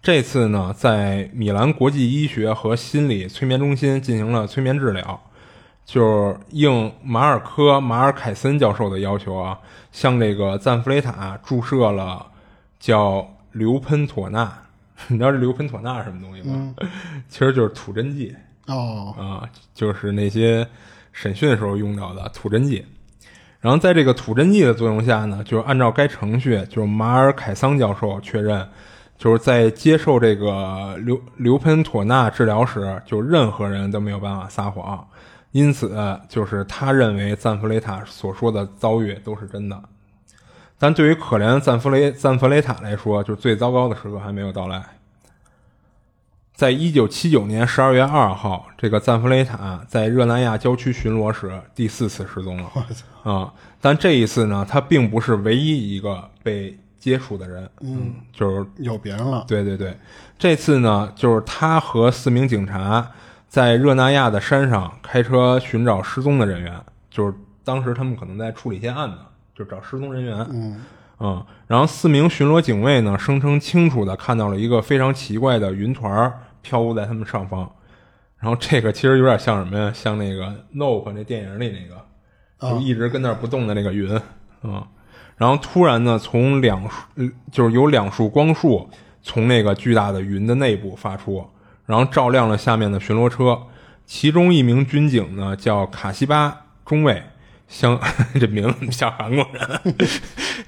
[0.00, 5.20] 这次呢，在米兰国际医学和心理催眠中心进行了催眠治疗。
[5.84, 9.58] 就是应马尔科·马尔凯森教授的要求啊，
[9.90, 12.24] 向这个赞弗雷塔注射了
[12.78, 14.52] 叫硫喷妥钠。
[15.08, 16.74] 你知道这硫喷妥钠是什么东西吗？
[17.28, 18.32] 其实就是吐真剂
[18.66, 20.64] 哦啊，就是那些
[21.12, 22.84] 审讯的时候用到的吐真剂。
[23.60, 28.68] 然后在这个吐真剂的作用下呢，就是按照该程序，就是马尔凯桑教授确认，
[29.16, 35.06] 就是在接受这个硫硫喷妥钠治疗时，就任何人都没有办法撒谎。
[35.52, 35.96] 因此，
[36.28, 39.82] 就是他认为赞弗雷塔所说的遭遇都是真的。
[40.84, 44.84] 但对于可怜的赞弗雷赞弗雷塔来说，就最糟糕的时刻还没有到来。
[46.52, 52.70] 在一九七九年十二月二号，这个赞弗雷塔在热那亚郊区巡逻时第四次失踪了。
[53.22, 53.50] 啊！
[53.80, 57.66] 但这一次呢，他并不是唯一一个被接触的人。
[57.80, 59.42] 嗯，就是有别人了。
[59.48, 59.96] 对对对，
[60.38, 63.10] 这次呢，就是他和四名警察。
[63.48, 67.32] 在热那亚的山上开车寻找失踪的人员，就是
[67.64, 69.16] 当时他们可能在处理一些案子，
[69.54, 70.46] 就找失踪人员。
[70.50, 70.80] 嗯
[71.20, 77.70] 嗯，然后四名巡逻警卫呢，声称清楚的看到了一个非常奇怪的云团飘浮在他们上方。
[78.38, 79.92] 然后这个其实有点像什么呀？
[79.94, 84.20] 像那个《Nope》那电影里那个，就一直跟那儿不动的那个云。
[84.62, 84.84] 嗯，
[85.36, 86.82] 然后突然呢，从两
[87.50, 88.90] 就是有两束光束
[89.22, 91.46] 从那个巨大的云的内部发出。
[91.86, 93.62] 然后照亮了下面的巡逻车，
[94.06, 97.22] 其中一名军警呢叫卡西巴中尉，
[97.74, 97.98] 向
[98.38, 99.96] 这名字像韩国人，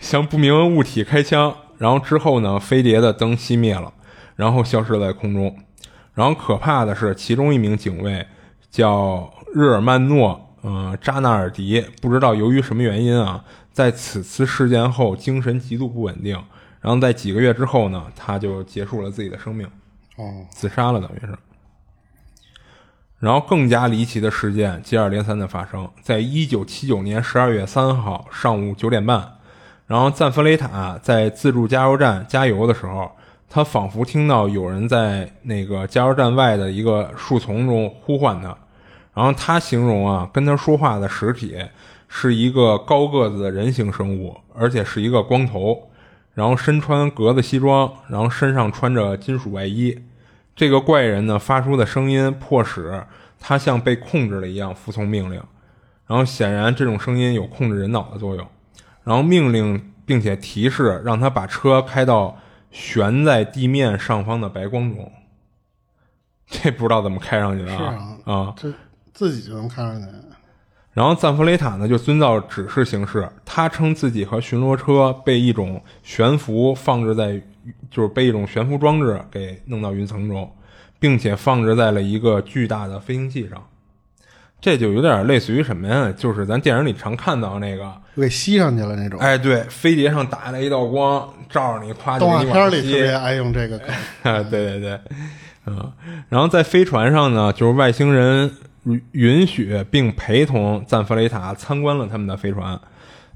[0.01, 1.55] 向不明物体开枪。
[1.79, 3.93] 然后之后呢，飞碟的灯熄灭了，
[4.35, 5.57] 然后消失在空中。
[6.15, 8.27] 然后可怕的是，其中一名警卫
[8.71, 16.35] 叫日尔曼诺，嗯，扎纳尔迪，不知道由于什么原因啊，在此次事件后精神极度不稳定。
[16.81, 19.65] 然后在几个月之后呢，他就结束了自己的生命。
[20.17, 21.39] 哦，自杀了，等于是。
[23.19, 29.37] 然后更加离奇的事件接二连三的发生，在一九七九年十二月三号上午九点半，
[29.87, 33.11] 然后赞弗雷塔在自助加油站加油的时候，
[33.49, 38.57] 他仿佛听到有人在那个加油站外的一个树丛中呼唤他。
[39.15, 41.57] 然后他形容啊，跟他说话的实体
[42.07, 45.89] 是一个高个子的人形生物，而且是一个光头。
[46.35, 49.99] 然后身穿格子西装，然后身上穿着金属外衣。
[50.57, 53.05] 这个怪人呢发出的声音迫使
[53.39, 55.41] 他像被控制了一样服从命令。
[56.09, 58.45] 然后显然这种声音有控制人脑的作用。
[59.05, 62.37] 然后命令并且提示让他把车开到
[62.71, 65.13] 悬在地面上方的白光中。
[66.49, 68.17] 这不知道怎么开上去的啊？
[68.25, 68.73] 啊，这
[69.13, 70.07] 自己就能开上去。
[70.93, 77.43] 然后赞弗雷塔呢就遵照指示行事，他称自己和巡逻车被一种悬浮放置在，
[77.91, 80.51] 就是被一种悬浮装置给弄到云层中，
[80.99, 83.63] 并且放置在了一个巨大的飞行器上。
[84.59, 86.13] 这就有点类似于什么呀？
[86.17, 89.21] 就是咱电影里常看到那个，给吸上去了那种。
[89.21, 93.79] 哎，对，飞碟上打下来一道光，照着你，夸动画片里特别爱用这个
[94.25, 95.01] 对对对，
[95.67, 95.93] 嗯，
[96.31, 98.51] 然后在飞船上呢，就是外星人
[99.13, 102.81] 允许并陪同赞弗雷塔参观了他们的飞船。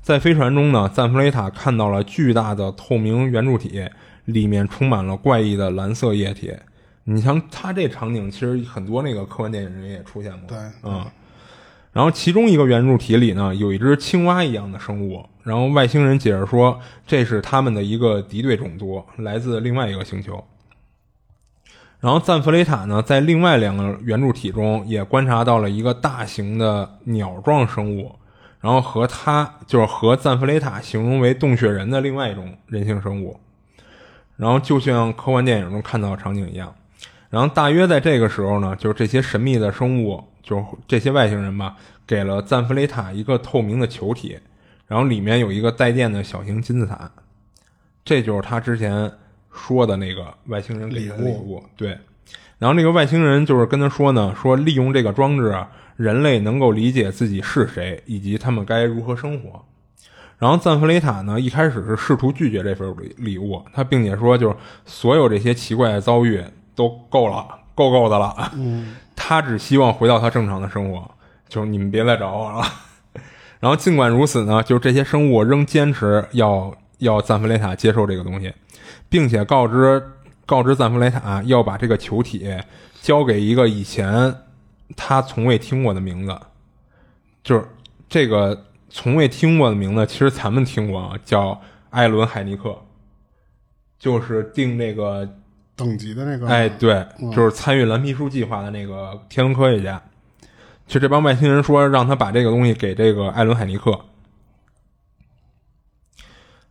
[0.01, 3.87] 在飞船中呢，赞弗雷塔看到了巨大的透明圆柱体，
[4.27, 6.53] 里面充满了怪异的蓝色液体。
[7.05, 10.49] 你像它这场景，其实很多那个科幻电影里也出现过。
[10.49, 11.05] 对，嗯。
[11.93, 15.25] 然后其中一个圆柱体里呢，有一只青蛙一样的生物。
[15.43, 20.45] 然后外星人解释说，这是他们的一个敌对种族，来自另外一个星球。
[21.99, 28.15] 然后赞弗雷塔呢，在另外两个圆柱体中也观察到了一个大型的鸟状生物。
[28.61, 33.41] 然后和它就是和赞弗雷塔形容为洞穴人的另外一种人形生物，
[34.41, 36.75] 然后就像科幻电影中看到的场景一样，
[37.29, 41.77] 然后大约在这个时候呢，就是这些神秘的生物，就这些外星人吧，
[42.07, 44.39] 给了赞弗雷塔一个透明的球体，
[44.87, 47.11] 然后里面有一个带电的小型金字塔，
[48.03, 49.13] 这就是他之前
[49.53, 51.63] 说的那个外星人给的礼物。
[51.77, 51.99] 对，
[52.59, 55.71] 然后那个外星人就是跟他说呢，说利用这个装置啊。
[55.97, 59.63] 人类能够理解自己是谁，以及他们该如何生活。
[60.41, 66.43] 然后赞弗雷塔呢，一开始是试图拒绝这份礼礼物，他并且说，就是所有这些奇怪的遭遇
[66.75, 68.51] 都够了，够够的了。
[68.55, 71.09] 嗯，他只希望回到他正常的生活，
[71.49, 72.65] 就是你们别再找我了。
[73.61, 78.53] 然后尽管如此呢，就是这些生物仍坚持要要赞弗雷塔接受这个东西，
[79.09, 80.03] 并且告知
[80.47, 82.49] 告知赞弗雷塔要把这个球体
[83.03, 84.35] 交给一个以前。
[84.97, 86.37] 他从未听过的名字，
[87.45, 87.65] 就是
[88.09, 90.05] 这个从未听过的名字。
[90.07, 92.77] 其实咱们听过啊，叫艾伦·海尼克，
[93.99, 95.27] 就是定那个
[95.75, 96.47] 等级的那个。
[96.47, 100.03] 哎，对，就是参与蓝皮书计划的那个 天文科学家。
[100.87, 103.99] 就这帮外星人说让他把这个东西给这个艾伦·海尼克，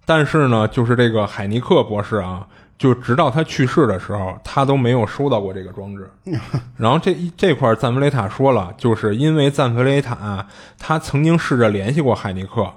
[0.05, 2.47] 但是呢，就是这个海尼克博士啊。
[2.79, 6.09] 就直到他去世的时候，他都没有收到过这个装置。
[6.77, 12.71] 然后这这块赞弗雷塔说了，就是因为赞弗雷塔他曾经试着联系过海尼克，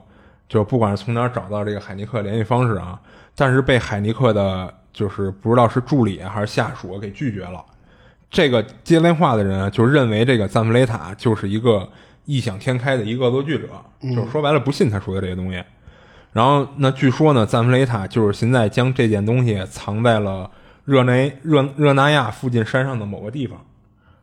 [0.48, 3.00] 就不管是从哪找到这个海尼克联系方式啊，
[3.36, 7.64] 但是被海尼克的，就是不知道是助理还是下属给拒绝了。
[8.28, 11.88] 这个接电话的人就认为这个赞弗雷塔就是一个
[12.24, 13.68] 异想天开的一个恶作剧者，
[14.02, 15.62] 就是说白了不信他说的这些东西。
[16.32, 20.50] 然后，那据说呢，赞弗雷塔就是现在将这件东西藏在了
[20.84, 23.60] 热内热热那亚附近山上的某个地方，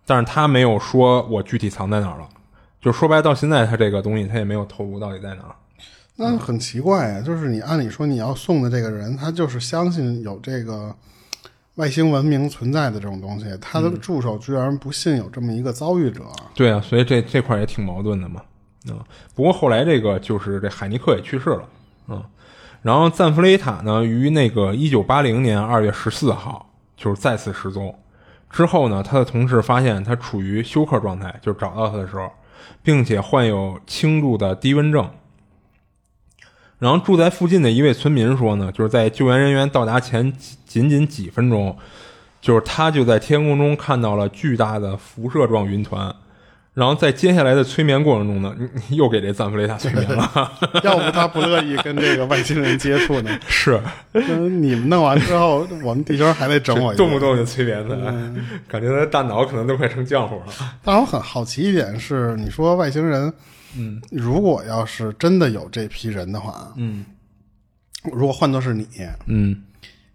[0.08, 2.28] 但是他没有说我具体藏在哪儿了。
[2.82, 5.56] 就说白，到现在他这个东西他也没有透露到底在哪儿。
[6.16, 10.94] 那很奇怪啊，就是你按理说你要送的这个人，他就是相信有这个
[11.76, 16.24] 外星文明存在的这种东西，他的助手居然不信有这么一个遭遇者。
[16.56, 18.42] 对啊，所以这这块也挺矛盾的嘛。
[18.90, 19.00] 嗯，
[19.36, 21.64] 不过后来这个就是这海尼克也去世了。
[22.10, 22.24] 嗯，
[22.82, 27.98] 然后赞弗雷塔呢，于那个一九八零年二月十四号就是再次失踪。
[28.50, 32.32] 之后呢，他的同事发现他处于休克状态，就找到他的时候，
[32.82, 35.08] 并且患有轻度的低温症。
[36.80, 40.34] 然后住在附近的一位村民说呢，就是在救援人员到达前
[40.66, 41.78] 仅仅几分钟，
[42.42, 46.16] 就是他就在天空中看到了巨大的辐射状云团。
[46.80, 48.56] 然后在接下来的催眠过程中呢，
[48.88, 50.50] 你又给这赞弗雷塔催眠了。
[50.82, 53.38] 要不他不乐意跟这个外星人接触呢？
[53.50, 53.78] 是，
[54.14, 57.96] 你们弄完之后， 我们地球还得整我，动不动就催眠他，
[58.72, 60.54] 感觉他大脑可能都快成浆糊了。
[60.82, 63.34] 但我很好奇一点是，你说外星人，
[63.78, 67.06] 嗯，如果要是真的有这批人的话，嗯，
[68.14, 68.88] 如果换作是你，
[69.26, 69.64] 嗯。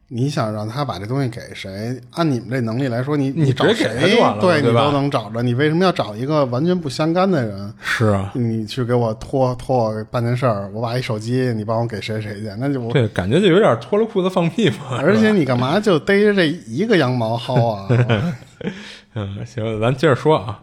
[0.08, 1.98] 你想让他把这东西给谁？
[2.12, 4.16] 按你们这能力来说，你你找谁？
[4.40, 5.42] 对你都能找着。
[5.42, 7.72] 你为什么要找一个完全不相干的人？
[7.80, 12.50] 是啊，你去给我托托我办件事儿，我把一手机，你帮我给谁谁去？
[12.58, 14.98] 那就对，感觉就有点脱了裤子放屁嘛。
[15.00, 17.88] 而且你干嘛就逮着这一个羊毛薅啊？
[19.14, 20.60] 嗯，行，咱接着说啊。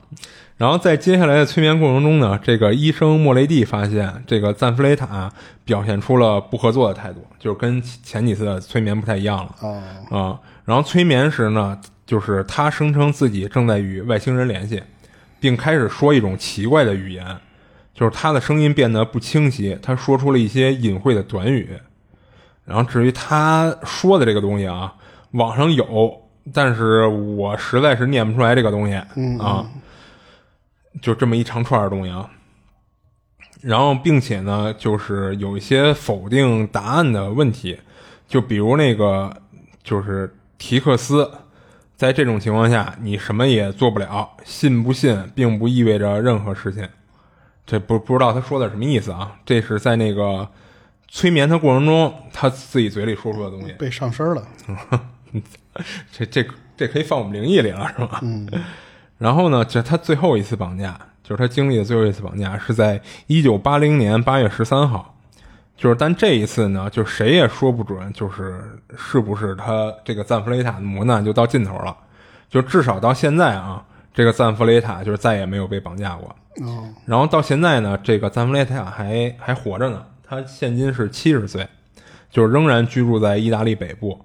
[0.61, 5.27] 然后在接下来的催眠过程中呢，这个医生莫雷蒂发现，这个赞弗雷塔
[5.65, 9.55] 表现出了不合作的态度，就是跟前几次的催眠不太一样了。
[10.15, 14.83] 啊，然后催眠时呢，就是他声称自己正在与外星人联系，
[15.39, 17.25] 并开始说一种奇怪的语言，
[17.95, 21.71] 就是他的声音变得不清晰，他说出了一些隐晦的短语。
[22.65, 24.93] 然后至于他说的这个东西啊，
[25.31, 26.21] 网上有，
[26.53, 28.93] 但是我实在是念不出来这个东西
[29.39, 29.65] 啊。
[30.99, 32.29] 就这么一长串的东西啊，
[33.61, 37.79] 然后并且呢，就是有一些否定答案的问题，
[38.27, 39.31] 就比如那个
[39.83, 41.31] 就是提克斯
[41.95, 44.29] 在这种情况下，你什么也做不了。
[44.43, 46.89] 信不信，并不意味着任何事情。
[47.65, 49.39] 这不不知道他说的什么意思啊？
[49.45, 50.49] 这是在那个
[51.07, 53.71] 催眠他过程中，他自己嘴里说出的东西。
[53.73, 54.47] 被上身了，
[56.11, 58.19] 这这这可以放我们灵异里了，是吧？
[58.23, 58.47] 嗯。
[59.21, 65.15] 然后呢，这他最后一次绑架，就是他经历的最后一次绑架，是在一九八零年八月十三号。
[65.77, 71.95] 就是，但这一次呢，就谁也说不准，就是是不是他这个赞弗雷塔的磨难就到尽头了。
[72.49, 76.35] 就至少到现在啊，这个赞弗雷塔就是再也没有被绑架过。
[76.65, 76.89] 哦。
[77.05, 81.67] 然后到现在呢，这个赞弗雷塔还还活着呢，他现今是七十岁，
[82.31, 84.19] 就是仍然居住在意大利北部。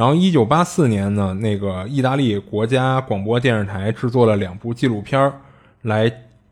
[0.00, 5.30] 然后一九八四年呢，那个意大利国家广播电视台制作了两部纪录片
[5.82, 6.10] 来，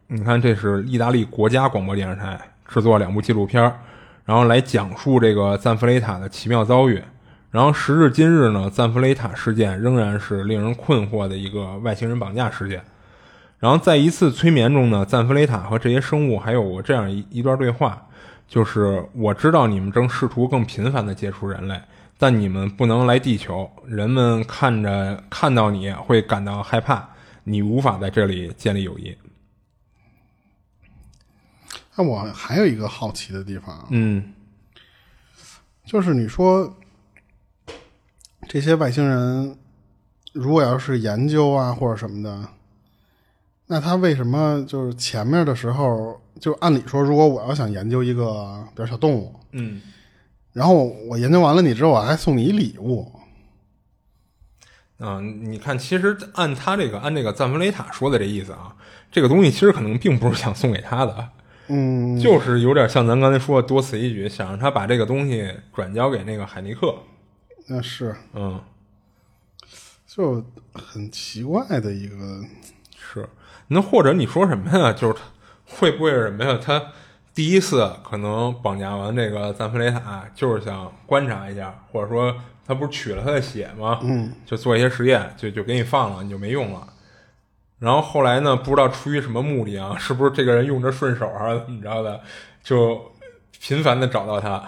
[0.09, 3.63] 你看这是意大利国家广播电视台制作两部纪录片
[4.27, 7.03] 然后来讲述这个赞弗雷塔的奇妙遭遇，
[7.51, 12.83] 然后时至今日呢，赞弗雷塔事件仍然是令人困惑的一个外星人绑架事件。
[13.59, 18.09] 然后在一次催眠中呢，赞弗雷塔和这些生物还有过这样一一段对话，
[18.47, 21.81] 就是我知道你们正试图更频繁地接触人类，
[22.19, 27.09] 但你们不能来地球，人们看着看到你会感到害怕，
[27.45, 29.17] 你无法在这里建立友谊。
[31.95, 34.33] 那我还有一个好奇的地方，嗯，
[35.85, 36.77] 就是你说
[38.49, 39.57] 这些外星人，
[40.33, 42.49] 如果要是研究啊或者什么的，
[43.67, 49.83] 那他为什么就是前面的时候，就按理说，如果我要想研究一个比如小动物，嗯，
[50.53, 53.13] 然后我研究完了你之后，我还送你一礼物，
[54.99, 58.75] 啊，你看，其实按他这个按这个赞弗雷塔说的这意思啊，
[59.13, 61.29] 这个东西其实可能并不是想送给他的。
[61.69, 66.95] 嗯，就是有点像咱刚才说的，多此一举，想让他把这个东西转交给那个海尼克。
[67.67, 68.59] 那是，嗯，
[70.07, 70.43] 就
[70.73, 72.17] 很奇怪的一个。
[72.97, 73.29] 是，
[73.69, 74.93] 那或者你说什么呀？
[74.95, 75.15] 就是
[75.67, 76.59] 会不会是什么呀？
[76.61, 76.93] 他
[77.39, 82.35] 第一次可能绑架完这个赞弗雷塔，就是想观察一下，或者说
[82.67, 84.01] 他不是取了他的血吗？
[84.03, 86.85] 嗯，就做一些实验，就就给你放了，你就没用了。
[87.79, 88.57] 然后后来呢？
[88.57, 89.95] 不知道出于什么目的啊？
[89.97, 91.55] 是不是这个人用着顺手啊？
[91.65, 92.21] 怎么着的？
[92.61, 93.13] 就
[93.61, 94.61] 频繁的找到他，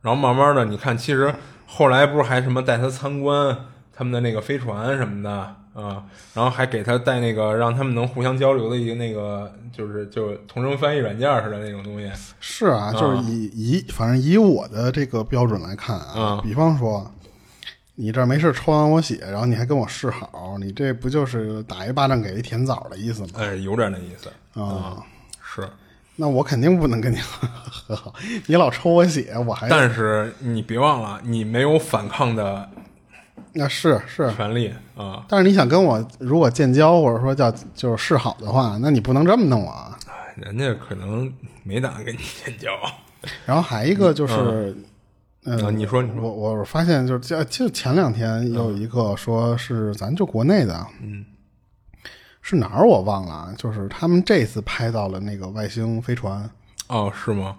[0.00, 1.34] 然后慢慢的，你看，其实
[1.66, 3.58] 后来不是还什么带他参观
[3.92, 6.02] 他们的那个飞船什么的啊？
[6.32, 12.10] 然后还给他带那个让他们能互相交流的一个那个，就是就同声翻译软件似的那种东西。
[12.40, 17.10] 是啊，就是以以反正以我的这个标准来看啊，比方说。
[17.96, 23.28] 你这没事抽完我血，然后你还跟我示好，你这不就是打一巴掌给一甜枣的意思吗？
[23.36, 25.00] 哎，有点那意思啊。
[25.40, 25.62] 是，
[26.16, 27.18] 那我肯定不能跟你
[27.86, 28.12] 和好。
[28.46, 29.68] 你老抽我血，我还……
[29.68, 32.68] 但是你别忘了，你没有反抗的，
[33.54, 35.24] 那是是权利啊。
[35.28, 39.98] 但是你想跟我如果建交，或者说叫就是示好的话，那你不能这么弄我啊。
[40.36, 41.32] 人家可能
[41.62, 42.70] 没打算跟你建交。
[43.46, 44.76] 然后还一个就是。
[45.46, 51.22] 嗯，你说，我我发现就是就就前两天有一个说是咱就国内的，嗯，
[52.40, 56.48] 是哪儿我忘了，就是他们这次拍到了那个外星飞船，
[56.86, 57.58] 哦，是吗？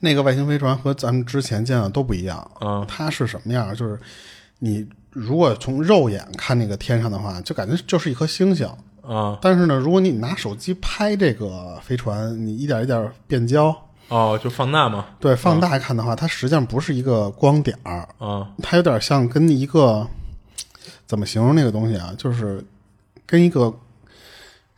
[0.00, 3.72] 那个外星飞船和咱们之前见的都不一样，嗯，它是什么样？
[3.72, 3.96] 就是
[4.60, 8.66] 你如果从肉眼看那个天上的话，就感觉就是一颗星星，
[9.02, 13.76] 啊，但是呢，如果你拿手机拍这个飞船，你一点一点变焦。
[14.08, 15.06] 哦，就放大嘛？
[15.20, 20.06] 对，放大看的话，它实际上不是一个光点儿啊，它有点像跟一个
[21.06, 22.12] 怎么形容那个东西啊？
[22.18, 22.64] 就是
[23.24, 23.72] 跟一个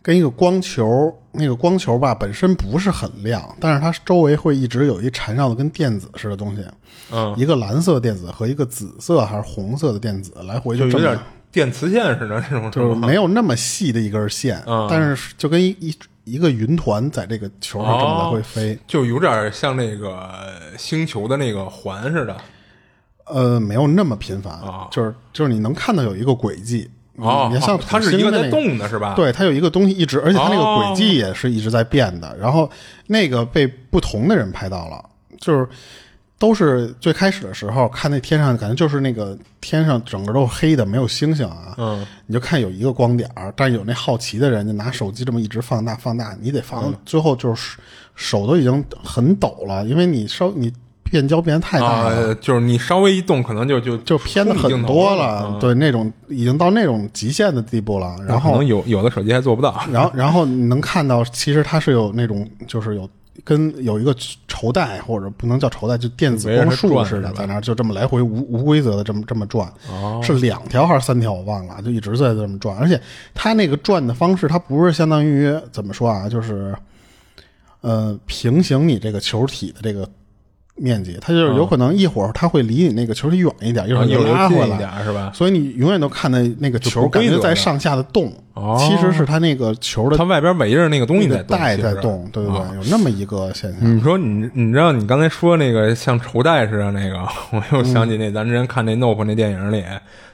[0.03, 6.64] 跟一个光球，那个光球吧本身不是很亮，但是它周围会一直有一缠绕的跟电子似的东西，
[7.11, 11.18] 嗯，一个蓝色电子和一个紫色还是红色的电子来回就有点
[11.50, 15.94] 电磁线似的那种，就是没有那么细的一根线，但是就跟一一。
[16.24, 20.30] 一个云团在这个球上这么来回飞，就有点像那个
[20.78, 22.36] 星球的那个环似的。
[23.24, 24.57] 呃，没有那么频繁，
[24.92, 26.88] 就是就是你能看到有一个轨迹。
[27.17, 29.15] 哦，你像它是一个在动的是吧？
[29.15, 32.37] 对，它有一个东西一直，而且它那个轨迹也是一直在变的。
[32.39, 32.71] 然后
[33.07, 35.05] 那个被不同的人拍到了，
[35.39, 35.69] 就是。
[36.39, 41.73] 都是最开始的时候看那天上，感觉就是那个天上整个都是黑的，没有星星啊。
[41.79, 47.79] 嗯，你就看有一个光点儿，但是有那好奇的人就拿手机这么一直放大放大，你得放最后就是
[48.17, 50.73] 手都已经很抖了，因为你稍你
[51.13, 55.59] 变焦变太大了，就是你稍微一动可能就就就偏的很多了。
[55.61, 58.17] 对，那种已经到那种极限的地步了。
[58.27, 59.81] 然后可能有有的手机还做不到。
[59.93, 63.09] 然后然后你能看到，其实它是有那种就是有。
[63.45, 64.15] 跟有一个
[64.47, 69.73] 绸带或者不能叫绸带，就电子光束似的，在那儿就这么来回无无规则的这么这么转，
[70.23, 72.77] 是两条还是三条我忘了，就一直在这么转。
[72.77, 73.01] 而且
[73.33, 76.77] 它那个转的方式，它不是相当于怎么说啊，就是
[77.81, 80.07] 呃平行你这个球体的这个。
[80.83, 85.30] 面积，它就是有可能一会儿它会离你那个球体远一点，一会儿又拉回来，是吧？
[85.33, 88.33] 所以你永远都看那那个球感觉在上下的动，
[88.78, 92.53] 其实是它那个球的，它外边围着那个东西在带在动，对对？
[92.53, 93.97] 对，有那么一个现象。
[93.97, 97.16] 你说你你知道你刚才说那个像绸带似的那个，
[97.53, 99.85] 我又想起那咱之前看那 Nope 那电影里，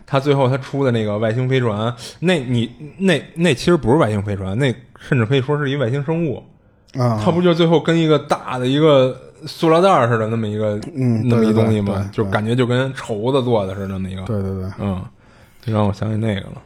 [0.06, 6.42] 他最后他出的那个外星飞船，那你那那其实不是外星飞船，那甚至可以说是一外星生物。
[6.94, 9.14] 啊，他不就最后跟一个大的一个。
[9.46, 14.22] 塑料袋似的那么一个，嗯，那么一东西嘛，就感觉就跟绸子做的似的那么一个。
[14.22, 15.04] 对对对，嗯，
[15.62, 16.62] 就让我想起那个了。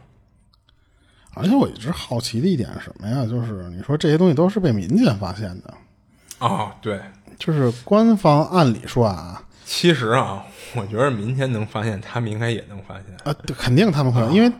[1.35, 3.25] 而且我一直好奇的一点是什么呀？
[3.25, 5.75] 就是你说这些东西都是被民间发现的
[6.39, 6.75] 啊？
[6.83, 7.01] 对，
[7.39, 10.43] 就是官方按理说啊，其实啊。
[10.75, 13.37] 我觉得民间能发现，他们应该也能发现啊！
[13.59, 14.51] 肯定他们会，因为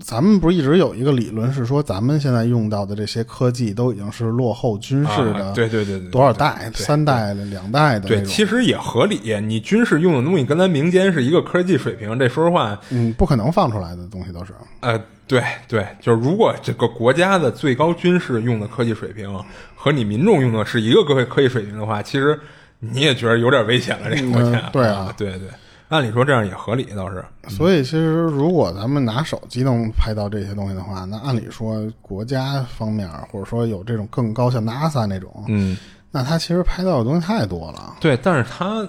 [0.00, 9.20] 咱们不是一直有一个理论是说，咱们现在用到的这些科技都已经是落后军事的，对对对对，多少代、三代的、两代的，对，其实也合理。
[9.42, 14.52] 你军事用的东西跟咱民间是一个科技水平，这说实话，嗯，不可能放出来的东西都是。
[14.80, 19.32] 呃，对对，就是如果这个国家的最高军事用的科技水平
[19.76, 22.36] 和你民众用的是一个科科技水平的话，其实。
[22.80, 24.68] 你也觉得有点危险了，这个国家？
[24.72, 25.48] 对啊， 对对，
[25.88, 27.24] 按理说这样也合理，倒是。
[27.48, 35.76] 所以其实如果咱们拿手机能拍到这些东西的话，那按理说国家方面或者说有这种更高像 NASA 那种，嗯，
[36.10, 37.96] 那他其实拍到的东西太多了。
[38.00, 38.86] 对，但是他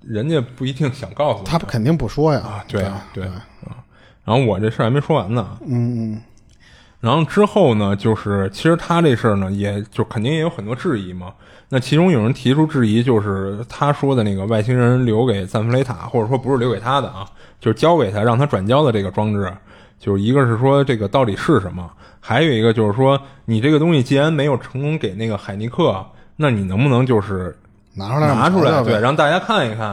[0.00, 2.40] 人家不一定想告诉他，肯定不说呀。
[2.40, 3.46] 啊，对对啊。
[4.24, 5.58] 然后我这事儿还没说完呢。
[5.66, 6.22] 嗯嗯。
[7.04, 11.34] 然后之后呢，就是其实他这事儿呢，也就肯定也有很多质疑嘛。
[11.68, 17.26] 那其中有人提出质疑，就是他说的那个外星人留给赞弗雷塔，或者说不是留给他的啊，
[17.60, 19.52] 就是交给他让他转交的这个装置，
[19.98, 21.90] 就是一个是说这个到底是什么，
[22.20, 26.02] 还有一个就是说你这个东西既然没有成功给那个海尼克，
[26.36, 27.54] 那你能不能就是
[27.96, 29.88] 拿出来拿出来，对，让大家看一看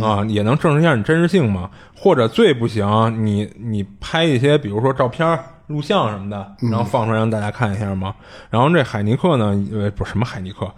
[0.00, 1.68] 啊，也能证实一下你真实性嘛？
[1.94, 2.86] 或者最不行，
[3.22, 5.38] 你你拍一些，比如说照片。
[5.68, 8.14] 录像什么的，然后放出来让大家看一下嘛。
[8.50, 10.70] 然后这海尼克呢，呃，不什么海尼克，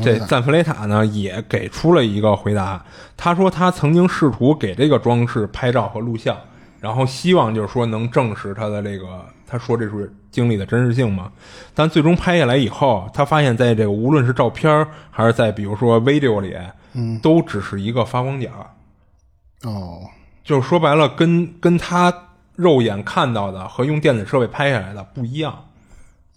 [0.00, 2.80] 这赞弗雷塔呢也给出了一个回答。
[3.16, 6.36] 他说他曾经试图给这个装饰拍照和录像，
[6.78, 11.32] 然后希望就是说能证实他的这个他说这是经历的真实性嘛。
[11.74, 16.56] 但最终拍下来以后，他发现在这个无论是照片还是在比如说 video 里，
[16.92, 18.52] 嗯，都只是一个发光点。
[19.64, 20.02] 哦，
[20.44, 22.14] 就是说白了，跟跟他。
[22.58, 25.56] 肉眼看到的和用电子设备拍下来的不一样，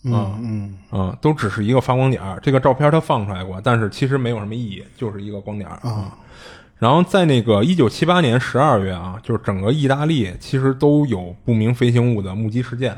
[0.04, 2.22] 嗯嗯嗯，都只是一个发光点。
[2.44, 6.16] 这个照片它放出来过，但是其实没有什么意义，就是一个光点啊。
[6.78, 12.96] 然后在那个一九七八年十二月啊，就是整个意大利其实都有不明飞行物的目击事件，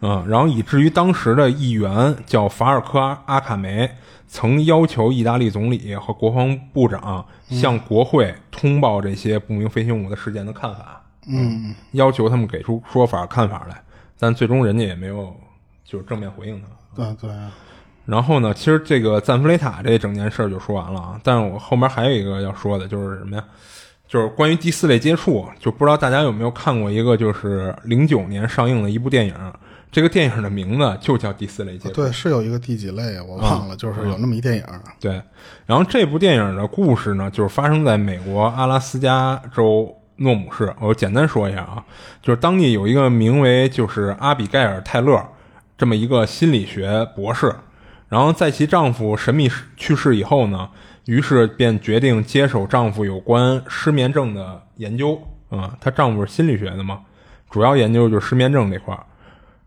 [0.00, 3.90] 嗯，然后以至于当时的议员叫法尔科阿卡梅，
[4.26, 10.93] 曾要求意大利总理和国防部长向国会通报这些不明飞行物的事件的看法。
[11.26, 13.82] 嗯，要求他们给出说法、看法来，
[14.18, 15.34] 但最终人家也没有
[15.84, 16.68] 就是正面回应他。
[16.94, 17.30] 对对。
[18.06, 21.20] 然后呢，其实这个赞弗雷塔这整件事就说完了啊。
[21.24, 23.44] 但是我后面还有一个要说的，就是什么呀？
[24.06, 29.34] 就是关于第四类接触，就不知道大家有没有看过一个就是零九年上映的一部电影，
[29.90, 31.88] 这个电影的名字就叫《第四类接触》。
[31.94, 34.64] 对，是有一个第几类我忘了，就是有那么一电影。
[35.00, 35.20] 对。
[35.64, 39.96] 然后这部电影的故事呢，就是发生在美国阿拉斯加州。
[40.16, 41.84] 诺姆市，我简单说一下啊，
[42.22, 45.20] 就是当地有一个名为就是阿比盖尔·泰勒
[45.76, 47.52] 这么一个心理学博士，
[48.08, 50.68] 然后在其丈夫神秘去世以后呢，
[51.06, 55.76] 于是便决定接手丈夫有关失眠症的研究啊。
[55.80, 57.00] 她丈夫是心理学的嘛，
[57.50, 59.04] 主要研究就是失眠症这块儿。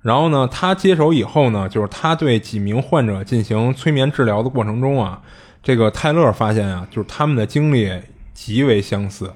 [0.02, 5.22] 然后呢，她接手以后呢，就是她对几名患者进行催眠治疗的过程中啊，
[5.62, 7.92] 这个泰勒发现啊，就是他们的经历
[8.34, 9.30] 极为相似。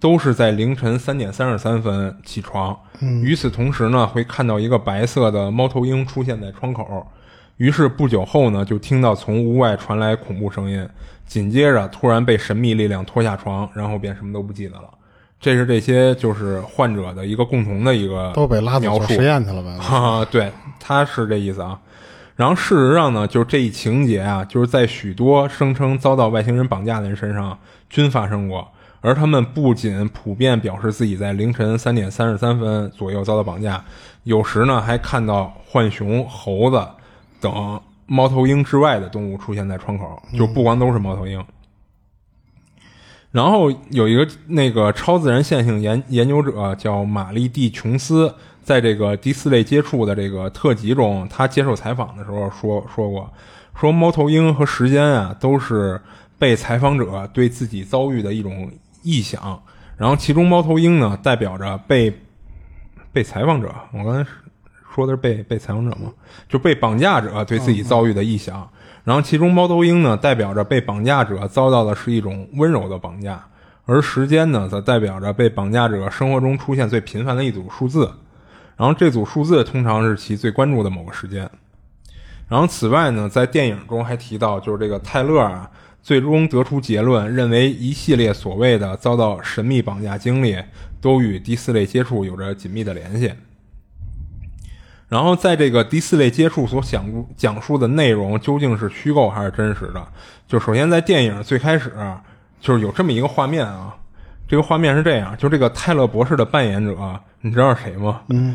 [0.00, 2.76] 都是在凌晨三点三十三分起床，
[3.22, 7.06] 与此同时呢，会看到一个白色的猫头鹰出现在窗口。
[7.58, 10.88] 于是不久后呢，就听到从屋外传来恐怖声音，
[11.26, 14.88] 紧接着突然被神秘力量拖下床，然后便什么都不记得了。
[15.38, 19.76] 这是这些就是患者的一个共同的一个都被拉走实验去了呗？
[19.78, 21.78] 哈， 对，他是这意思啊。
[22.36, 27.58] 然后事实上呢，就是这一情节啊，就是在许多声称遭到外星人绑架的人身上
[27.90, 28.66] 均发生过。
[29.00, 33.82] 而他们不仅普遍表示自己在凌晨三点三十三分左右遭到绑架，
[34.24, 36.86] 有时呢还看到浣熊、猴子
[37.40, 41.42] 等猫头鹰之外的动物出现在窗口，就不光都是猫头鹰。
[43.30, 48.34] 然后有一个那个超自然现象研研究者叫玛丽蒂琼斯，
[48.64, 53.32] 在这个第四类接触的这个特辑中，他接受采访的时候说说过，
[53.78, 56.00] 说猫头鹰和时间啊都是
[56.40, 58.68] 被采访者对自己遭遇的一种
[59.02, 59.62] 臆想，
[59.96, 62.12] 然后其中猫头鹰呢代表着被
[63.12, 64.30] 被采访者，我刚才
[64.94, 66.12] 说的是被被采访者吗？
[66.48, 68.68] 就被绑架者对自己遭遇的臆想。
[69.02, 73.42] 然后，其中猫头鹰呢，代表着被绑架者遭到的是一种温柔的绑架，
[73.86, 78.12] 而时间呢，则代表着被绑架者生活中出现最频繁的一组数字。
[78.76, 81.50] 然后，这组数字通常是其最关注的某个时间。
[82.46, 85.70] 然后，此外呢，在电影中还提到，就是这个泰勒啊，
[86.02, 90.56] 最终得出结论，认为一系列所谓的遭到神秘绑架经历，
[91.00, 93.32] 都与第四类接触有着紧密的联系。
[95.08, 100.06] 然后，在这个第四类接触所讲讲述的内容究竟是虚构还是真实的？
[100.46, 101.92] 就首先在电影最开始，
[102.60, 103.96] 就是有这么一个画面啊，
[104.46, 108.22] 这个画面是这样：就这个泰勒博士的扮演者，你知道是谁吗？
[108.28, 108.54] 嗯，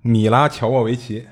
[0.00, 1.26] 米拉乔沃维奇。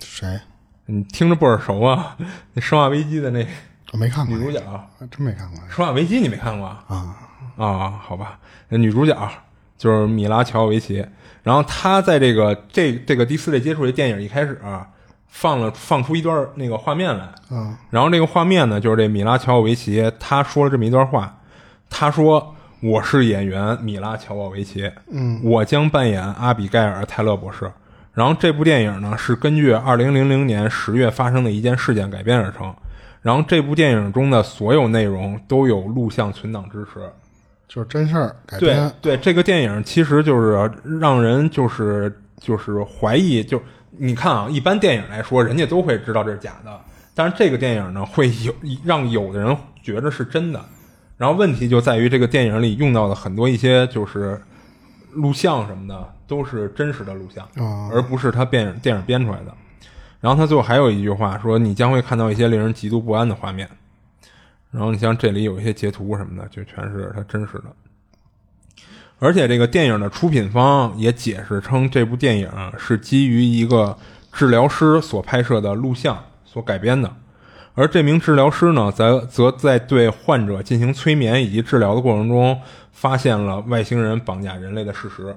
[0.00, 0.40] 谁？
[0.86, 2.16] 你听着不耳熟啊？
[2.54, 3.44] 那《生化危机》的那
[3.92, 4.60] 我没看过女主角，
[5.10, 5.58] 真没看过。
[5.74, 7.16] 《生化危机》你没看过啊？
[7.56, 9.16] 啊，好吧，那女主角
[9.76, 11.04] 就是米拉乔沃维奇。
[11.42, 14.86] 然后她在这个这这个第四类接触这电影一开始啊，
[15.26, 21.38] 放了放出一段那个画面来，嗯，然后这个画面呢，就是这米拉乔沃维奇他说了这么一段话，
[21.88, 27.70] 他说：“我是演员米拉乔沃维奇，嗯，我将扮演阿比盖尔泰勒博士。
[28.12, 32.74] 然后这部电影呢是根据二零零零年十月发生的一件事件改编而成，
[33.22, 37.00] 然后这部电影中的所有内容都有录像存档支持。”
[37.68, 42.10] 就是真事儿改编，对对，这个电影其实就是让人就是
[42.40, 43.60] 就是怀疑，就
[43.90, 46.80] 你看啊，一般电影来说，人家都会知道这是假的，
[47.14, 50.64] 但是这个电影呢，会有让有的人觉得是真的。
[51.18, 54.40] 然后问题就在于这个电影里用到的很多一些就是
[55.12, 57.46] 录像什么的，都是真实的录像，
[57.92, 59.52] 而不是他电影电影编出来的。
[60.20, 63.68] 然后他最后还有一句话说：“你将会看到一些令人极度不安的画面。”
[64.70, 67.64] 然后你像这里有一些截图什么的，就全是他真实的。
[69.20, 73.96] 而且这个电影的出品方也解释称，这部电影是基于一个
[74.32, 77.10] 治疗师所拍摄的录像所改编的。
[77.74, 82.60] 而这名治疗师呢，则则在对患者进行催眠以及治疗的过程中，
[82.92, 85.36] 发现了外星人绑架人类的事实。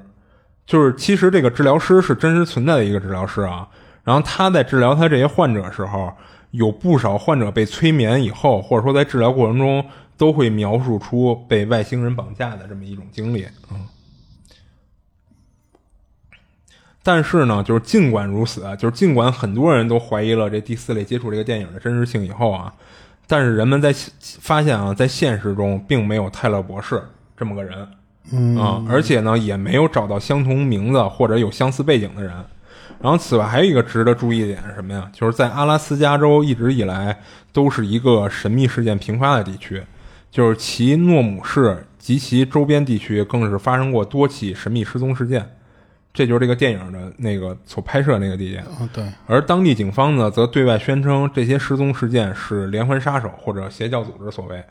[0.65, 3.67] 就是其实这个治疗师是真实存在的一个治疗师啊。
[4.03, 6.11] 然后他在治疗他这些患者时候。
[6.51, 9.85] 有不少患者被催眠以后，或者说在治疗过程中，
[10.17, 13.47] 都会描述出被外星人绑架的这么一种经历。
[13.71, 13.87] 嗯，
[17.01, 22.73] 但是呢，就是尽管如此，就是尽管很多人都怀疑了这第四类接触这个电影的真实性以后啊，
[23.27, 27.01] 但是人们在发现啊，在现实中并没有泰勒博士
[27.37, 27.87] 这么个人，
[28.33, 32.33] 嗯而且呢，也没有找到相同名字或者有相似背景的人。
[33.01, 35.09] 然后，此外还有一个值得注意的点是什么呀？
[35.11, 37.17] 就是在阿拉斯加州一直以来
[37.51, 39.81] 都是一个神秘事件频发的地区，
[40.29, 45.49] 就是其诺姆市及其周边地区更是发生过多起神秘失踪事件。
[46.13, 48.63] 这就是这个电影的那个所拍摄那个地点。
[48.93, 49.03] 对。
[49.25, 54.63] 而当地警方呢，则对外宣称这些失踪事件是连环杀手或者邪教组织所为。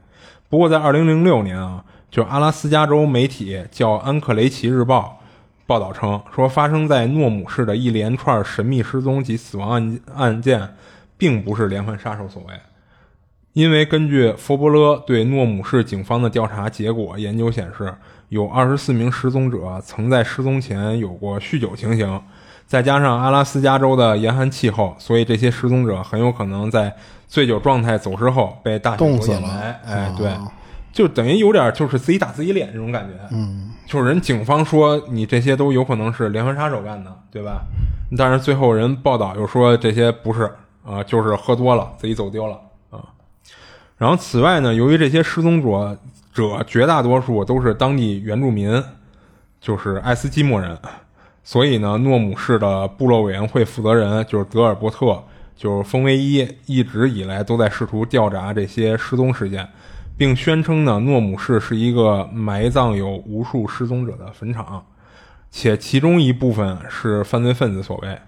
[0.49, 5.17] 不过，在二零零六年啊，就阿拉斯加州媒体叫《安克雷奇日报》。
[5.71, 10.75] 报道称，说发生在诺姆市的一连串神秘失踪及死亡案案件，
[11.17, 12.55] 并不是连环杀手所为，
[13.53, 17.95] 因为根据佛伯勒对诺姆市警方的调查结果研究显示，
[18.31, 22.21] 有二十四名失踪者曾在失踪前有过酗酒情形，
[22.67, 26.93] 再加上阿拉斯加州的严寒气候，所以这些失踪者很有可能在
[27.29, 29.81] 醉酒状态走失后被大雪所掩埋。
[29.87, 30.33] 哎，对。
[30.93, 37.63] 就等于有点就是自己打自己脸这种感觉，嗯，就是人警方说你这些都有可能是连环杀手干的，对吧？
[38.19, 40.51] 但是最后人报道又说这些不是
[40.85, 42.61] 啊，就是喝多了自己走丢了
[42.91, 43.05] 啊。
[43.97, 45.97] 然后此外呢，由于这些失踪者
[46.33, 48.83] 者绝大多数都是当地原住民，
[49.61, 50.77] 就是爱斯基摩人，
[51.45, 55.23] 所以呢，诺姆市的部落委员会负责人就是德尔伯特，
[55.55, 59.69] 就是丰威一，一直以来都在试图调查这些失踪事件。
[60.21, 64.85] 并宣称呢，诺姆市是一个埋葬有无数失踪者的坟场，
[65.51, 68.19] 且其中一部分是犯罪分子所为。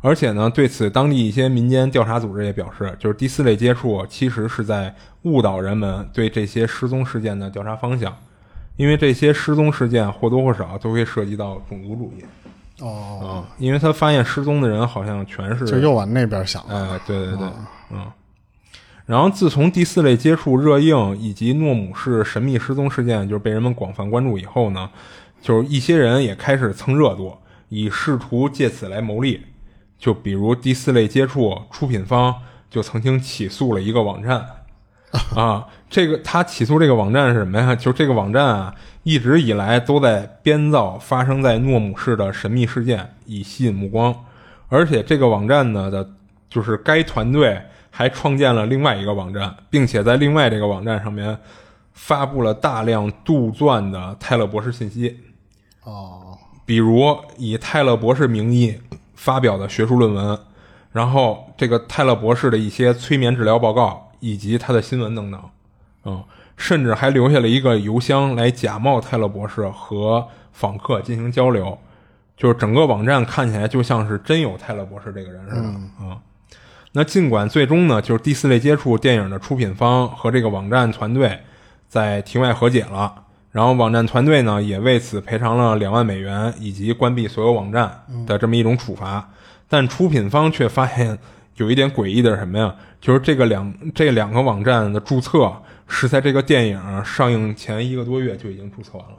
[0.00, 8.16] 而且呢，对此当地一些民间调查组织也表示，就是第四类接触其实是在误导人们对这些失踪事件的调查方向，
[8.76, 12.22] 因为这些失踪事件或多或少都会涉及到种族主义。
[12.80, 16.92] 哦，嗯，因为他发现失踪的人好像全是就又往那边想了。
[16.92, 17.48] 哎，对对对，
[17.90, 18.06] 嗯。
[19.10, 24.88] 然后，自从第四类接触热映以及诺姆市神秘失踪事件就是被人们广泛关注以后呢，
[25.42, 27.36] 就是一些人也开始蹭热度，
[27.70, 29.40] 以试图借此来牟利。
[29.98, 32.32] 就比如第四类接触出品方
[32.70, 34.46] 就曾经起诉了一个网站，
[35.34, 37.74] 啊，这个他起诉这个网站是什么呀？
[37.74, 44.14] 就是这个网站啊，一直以来都在编造发生在诺姆市的神秘事件，以吸引目光。
[44.68, 46.08] 而且这个网站呢的，
[46.48, 47.60] 就是该团队。
[47.90, 51.38] 还创建了另外一个网站，并且在另外这个网站上面
[51.92, 55.20] 发布了大量杜撰的泰勒博士信息。
[55.84, 58.78] 哦，比如以泰勒博士名义
[59.14, 60.38] 发表的学术论文，
[60.92, 65.42] 然后这个泰勒博士的一些催眠治疗报告以及他的新闻等等。
[66.04, 66.24] 嗯，
[66.56, 71.76] 甚至还留下了一个邮箱来假冒泰勒博士和访客进行交流，
[72.36, 75.62] 就是整个网站看起来就像是真有泰勒博士这个人似的。
[76.00, 76.18] 嗯。
[76.92, 81.38] 那尽管最终呢，就是第四类接触电影的出品方和这个网站团队
[81.88, 83.14] 在庭外和解了，
[83.52, 89.30] 然后网站团队呢也为此赔偿了两万美元以及关闭所有网站的这么一种处罚，
[89.68, 91.16] 但出品方却发现
[91.56, 92.74] 有一点诡异的是什么呀？
[93.00, 95.52] 就是这个两这两个网站的注册
[95.86, 99.16] 是在这个电影上映前一个多月就已经注册完了。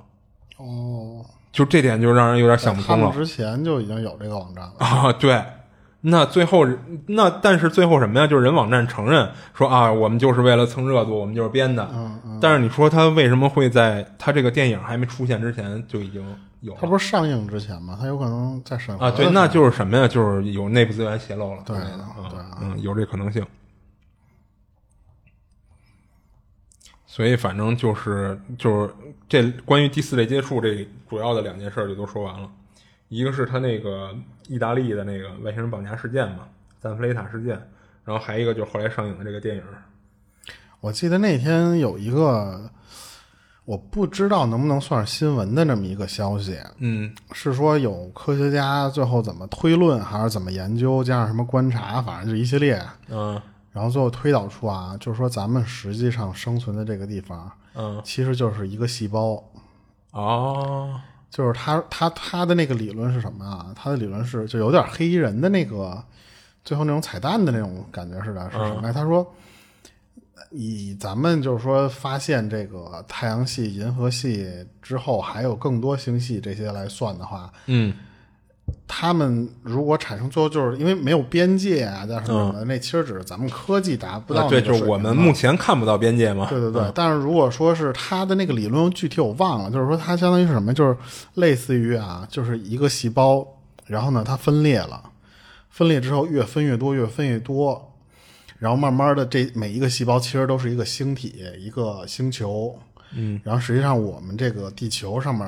[0.58, 3.12] 哦，就这点就让人有点想不通了。
[3.14, 5.14] 之前就已经有这个网站了啊？
[5.14, 5.42] 对。
[6.04, 6.68] 那最后，
[7.06, 8.26] 那但是最后什么呀？
[8.26, 11.88] 就是人网站承认说啊，我们就是为了蹭热度，我们就是编的。
[11.94, 12.40] 嗯嗯。
[12.42, 16.24] 但是你说他为什么会在他这个电影还没出现之前就已经
[16.62, 16.74] 有？
[16.82, 17.96] 他不是上映之前吗？
[18.02, 19.12] 他有可能在审核啊。
[19.12, 20.08] 对，那就是什么呀？
[20.08, 21.62] 就是有内部资源泄露了。
[21.66, 23.46] 对对，嗯，有这可能性。
[27.06, 28.90] 所以反正就是就是
[29.30, 32.50] 这关于第四类接触这主要的两件事就都说完了。
[33.12, 34.16] 一个是他那个
[34.48, 36.48] 意大利的那个外星人绑架事件嘛，
[36.80, 37.62] 赞弗雷塔事件，
[38.06, 39.64] 然后还一个就是后来上映的这个电影。
[40.80, 42.72] 我记得那天有一个，
[43.66, 53.40] 我不知道能不能算是新闻的这么一个消息，嗯，是说有科学家最后怎么推论，还是怎么研究，加上什么观察，反正就一系列，嗯，
[53.74, 59.44] 然后最后推导出啊，就是说咱们实际上生存的这个地方，嗯，其实就是一个细胞，
[60.12, 61.02] 哦。
[61.32, 63.74] 就是他他他的那个理论是什么啊？
[63.76, 66.04] 他的理论是就有点黑衣人的那个
[66.64, 68.92] 最后那种彩蛋的那种感觉似的，是什么？
[68.94, 69.34] 他说，
[70.52, 77.96] 以咱们就是说发现这个太阳系、银河系之后，还有更多星系这些来算的话，嗯。
[78.94, 84.50] 他们如果产生最后就是因为没有边界啊，叫什么的，那其实只是咱们科技达不到。
[84.50, 86.48] 对，就是我们目前看不到边界嘛。
[86.50, 90.74] 对对对，但是如果说是他的那个理论具体我忘了，就是说它相当于是什么？
[90.74, 90.98] 就是
[91.36, 93.48] 类似于啊，就是一个细胞，
[93.86, 95.02] 然后呢它分裂了，
[95.70, 97.94] 分裂之后越分越多，越分越多，
[98.60, 102.78] 然后慢慢的这每一个细胞其实都是一个星体，一个星球。
[103.16, 105.48] 嗯，然后实际上我们这个地球上面。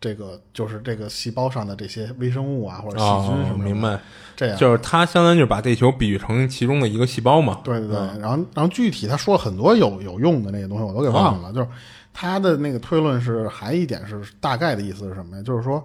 [0.00, 3.98] 这个就是这个细胞上的这些微生物啊，或者细菌什么的，明白？
[4.36, 7.60] 这样就是它相当于就把地球比喻成其中的一个细胞嘛。
[7.64, 7.96] 对对对。
[8.20, 11.52] 然后，然后具体他说了很多有有用的那些东西，我都给忘了。
[11.52, 11.66] 就是
[12.14, 15.42] 他的那个推论是，还一点是大概的意思是什么呀？
[15.42, 15.84] 就是说，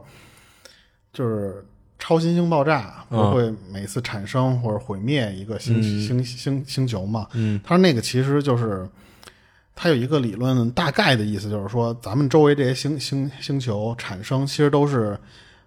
[1.11, 1.65] 就是
[1.97, 7.27] 超新星爆炸不会每次产生或者毁灭一个星星星星球嘛？
[7.33, 8.87] 嗯，他说那个其实就是。
[9.75, 15.17] 它有一个理论，大概的意思就是说，咱们周围这些星星星球产生，其实都是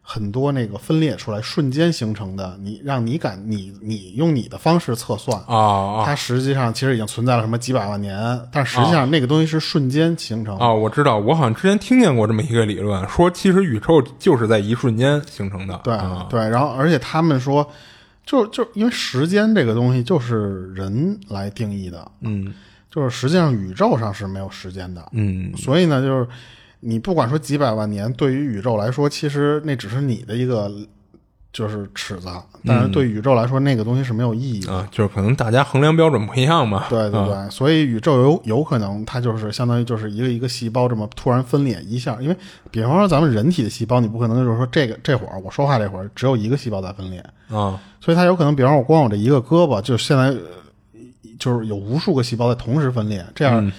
[0.01, 2.57] 很多那个分裂出来瞬间形成的。
[2.61, 10.73] 你让你感你你用你的方式测算啊，它实际上其实已经存在了什么几百万年，但实际上那个东西是瞬间形成啊。
[10.73, 15.81] 我知道，我好像之前听见过这么一个理论，说其实宇宙就是在一瞬间形成的。
[15.83, 15.99] 对
[16.31, 17.69] 对，然后而且他们说，
[18.25, 22.55] 就就因为时间这个东西就是人来定义的，嗯。
[22.97, 26.27] 就是实际上宇宙上是没有时间的，嗯，所以呢，就是
[26.81, 30.73] 你不管说几百万年，对于宇宙来说，其实那只是你的一个
[31.53, 32.29] 就是尺子，
[32.65, 34.89] 但是对宇宙来说，那个东西是没有意义的啊。
[34.91, 36.87] 就是可能大家衡量标准不一样嘛。
[36.89, 42.37] 对对对，所以宇宙有有可能它就是相当于就是一个一个细胞这么突然分裂一下，因为
[42.71, 50.35] 比方说咱们人体的细胞，你不可能就是说这个这会儿我说话这会儿只有一个细胞在分裂啊，所以它有可能，比方说我光我这一个胳膊，就现在。
[51.39, 53.73] 就是有无数个细胞在同时分裂，这样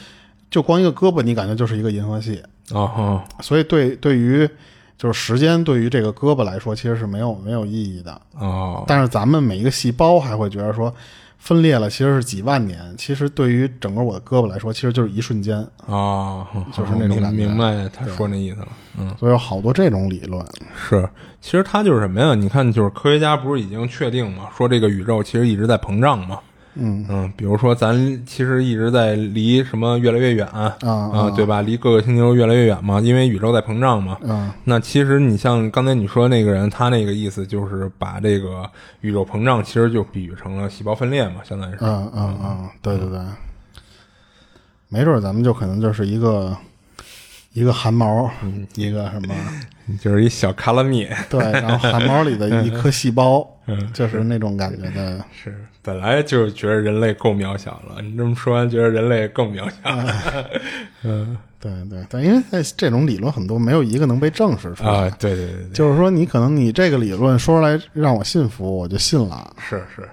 [0.49, 2.41] 就光一个胳膊，你感觉就是一个银河系
[2.73, 3.23] 啊。
[3.41, 4.49] 所以对对于
[4.97, 8.83] 就是时间对于这个胳膊来说，其实是没有没有意义的哦。
[8.87, 10.93] 但是咱们每一个细胞还会觉得说，
[11.37, 12.79] 分裂了，其实是几万年。
[12.97, 15.57] 其实对于整个我的胳膊来说，其实就是一瞬间。
[15.85, 18.67] 啊，就是那种感觉明白他说那意思了。
[18.97, 20.43] 嗯，所以有好多这种理论。
[20.75, 21.07] 是，
[21.39, 22.33] 其实它就是什么呀？
[22.33, 26.39] 你看，就是科学家不是已经确定嘛，说这个宇宙其实一直在膨胀嘛。
[26.79, 31.61] 嗯嗯，比如说咱其实一直在离什么越来越远啊啊对吧？
[31.61, 34.17] 离各个星球越来越远嘛，因为宇宙在膨胀嘛。
[34.21, 38.69] 嗯那其实你像刚才你说那个人，他那个意思就是把这个
[39.01, 41.79] 宇宙膨胀其实就比喻成了细胞分裂嘛，相当于是。
[41.81, 43.19] 嗯嗯嗯，对对对，
[44.89, 46.55] 没准儿咱们就可能就是一个
[47.53, 48.29] 一个汗毛，
[48.75, 49.33] 一个什么
[49.99, 55.23] 就是一小卡拉米，对，然后汗毛里的一颗细胞，嗯就是那种感觉的。
[55.31, 60.13] 是本来就觉得人类够渺小了，你这么说完，觉得人类更渺小了。
[61.03, 64.89] 嗯对对 对，因为在这种理论很多没有一个能被证实出来。
[64.89, 69.53] 啊，对对对对，就是说，你可能你这个理论说出来让我信服，我就信了。
[69.57, 70.07] 是是。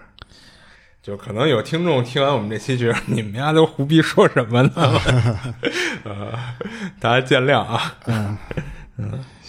[1.03, 4.73] 就可能有听众听完我们这期，觉得你们家都胡逼说什么呢？
[6.05, 6.33] 呃，
[6.99, 7.95] 大家见谅啊。
[8.07, 8.39] 嗯
[8.97, 9.44] 嗯，行，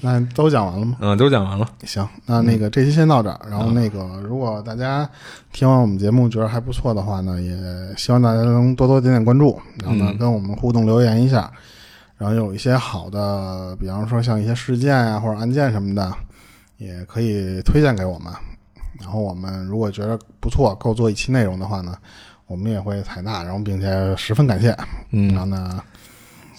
[0.00, 0.96] 那都讲完了吗？
[1.00, 1.68] 嗯，都讲完了。
[1.84, 3.38] 行，那那个这期先到这儿。
[3.50, 5.08] 然后那个，如果大家
[5.52, 7.54] 听完我们节目觉得还不错的话呢，也
[7.96, 11.50] 希望大家能多多点点关注，然后呢跟我们互动留言一下。
[12.16, 16.10] 然后有一些好的，比方说像一些事件啊、或者案件什么的，
[16.78, 18.32] 也可以推荐给我们。
[19.00, 21.96] 然后我们如果觉得不错，够做一期内容的话呢，
[22.46, 24.74] 我们也会采纳，然后并且十分感谢。
[25.10, 25.82] 嗯然后呢，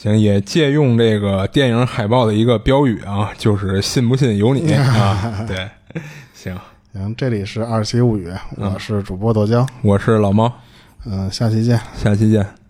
[0.03, 5.45] 行，也借用这个电影海报的一个标语啊，就是“信不信由你 ”啊。
[5.47, 5.69] 对，
[6.33, 6.53] 行，
[6.91, 10.51] 行，这里是二期物语，我是主播豆浆，我是老猫，
[11.05, 11.79] 嗯、下期见。
[11.95, 12.62] 下期见。